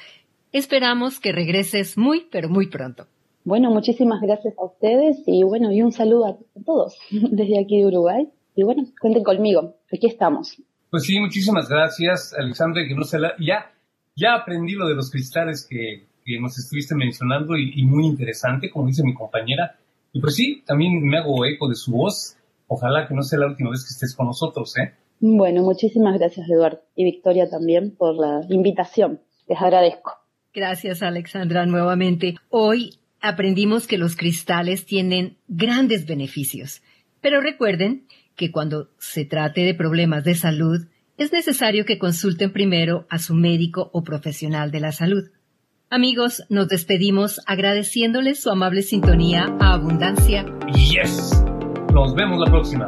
Esperamos 0.51 1.19
que 1.19 1.31
regreses 1.31 1.97
muy, 1.97 2.27
pero 2.31 2.49
muy 2.49 2.67
pronto. 2.67 3.05
Bueno, 3.43 3.69
muchísimas 3.69 4.19
gracias 4.21 4.55
a 4.57 4.65
ustedes 4.65 5.23
y 5.27 5.43
bueno, 5.43 5.71
y 5.71 5.83
un 5.83 5.91
saludo 5.91 6.25
a 6.25 6.61
todos 6.65 6.97
desde 7.11 7.59
aquí 7.59 7.79
de 7.79 7.85
Uruguay. 7.85 8.27
Y 8.55 8.63
bueno, 8.63 8.83
cuenten 8.99 9.23
conmigo, 9.23 9.75
aquí 9.91 10.07
estamos. 10.07 10.57
Pues 10.91 11.03
sí, 11.03 11.19
muchísimas 11.21 11.69
gracias, 11.69 12.33
Alexandra, 12.37 12.83
que 12.85 12.93
no 12.93 13.03
se 13.03 13.17
la... 13.17 13.33
Ya, 13.39 13.71
ya 14.13 14.35
aprendí 14.35 14.73
lo 14.73 14.89
de 14.89 14.95
los 14.95 15.09
cristales 15.09 15.65
que, 15.67 16.05
nos 16.39 16.57
estuviste 16.59 16.95
mencionando 16.95 17.57
y, 17.57 17.71
y, 17.75 17.83
muy 17.83 18.05
interesante, 18.05 18.69
como 18.69 18.87
dice 18.87 19.01
mi 19.03 19.13
compañera. 19.13 19.79
Y 20.11 20.19
pues 20.19 20.35
sí, 20.35 20.63
también 20.65 21.01
me 21.01 21.17
hago 21.17 21.45
eco 21.45 21.69
de 21.69 21.75
su 21.75 21.93
voz. 21.93 22.35
Ojalá 22.67 23.07
que 23.07 23.13
no 23.13 23.23
sea 23.23 23.39
la 23.39 23.47
última 23.47 23.69
vez 23.69 23.83
que 23.83 23.93
estés 23.93 24.13
con 24.15 24.27
nosotros, 24.27 24.77
¿eh? 24.77 24.93
Bueno, 25.21 25.61
muchísimas 25.61 26.19
gracias, 26.19 26.49
Eduardo. 26.49 26.81
Y 26.95 27.05
Victoria 27.05 27.49
también 27.49 27.95
por 27.95 28.15
la 28.15 28.41
invitación. 28.49 29.21
Les 29.47 29.61
agradezco. 29.61 30.11
Gracias, 30.53 31.01
Alexandra, 31.03 31.65
nuevamente. 31.65 32.35
Hoy 32.49 32.95
aprendimos 33.21 33.87
que 33.87 33.97
los 33.97 34.17
cristales 34.17 34.85
tienen 34.85 35.37
grandes 35.47 36.05
beneficios. 36.05 36.81
Pero 37.21 37.39
recuerden 37.39 38.07
que 38.41 38.51
cuando 38.51 38.89
se 38.97 39.23
trate 39.23 39.61
de 39.61 39.75
problemas 39.75 40.23
de 40.23 40.33
salud, 40.33 40.87
es 41.15 41.31
necesario 41.31 41.85
que 41.85 41.99
consulten 41.99 42.51
primero 42.51 43.05
a 43.07 43.19
su 43.19 43.35
médico 43.35 43.91
o 43.93 44.03
profesional 44.03 44.71
de 44.71 44.79
la 44.79 44.91
salud. 44.91 45.29
Amigos, 45.91 46.41
nos 46.49 46.67
despedimos 46.67 47.39
agradeciéndoles 47.45 48.41
su 48.41 48.49
amable 48.49 48.81
sintonía 48.81 49.45
a 49.59 49.73
Abundancia. 49.73 50.43
Yes. 50.73 51.43
Nos 51.93 52.15
vemos 52.15 52.39
la 52.39 52.49
próxima. 52.49 52.87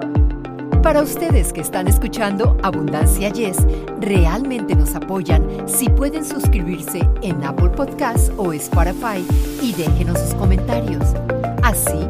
Para 0.82 1.04
ustedes 1.04 1.54
que 1.54 1.62
están 1.62 1.88
escuchando 1.88 2.58
Abundancia 2.64 3.30
Yes, 3.30 3.58
realmente 4.02 4.74
nos 4.76 4.96
apoyan 4.96 5.68
si 5.68 5.88
pueden 5.88 6.26
suscribirse 6.26 7.08
en 7.22 7.44
Apple 7.44 7.70
Podcasts 7.70 8.32
o 8.38 8.54
Spotify 8.54 9.24
y 9.62 9.72
déjenos 9.74 10.20
sus 10.20 10.34
comentarios. 10.34 11.14
Así 11.62 12.10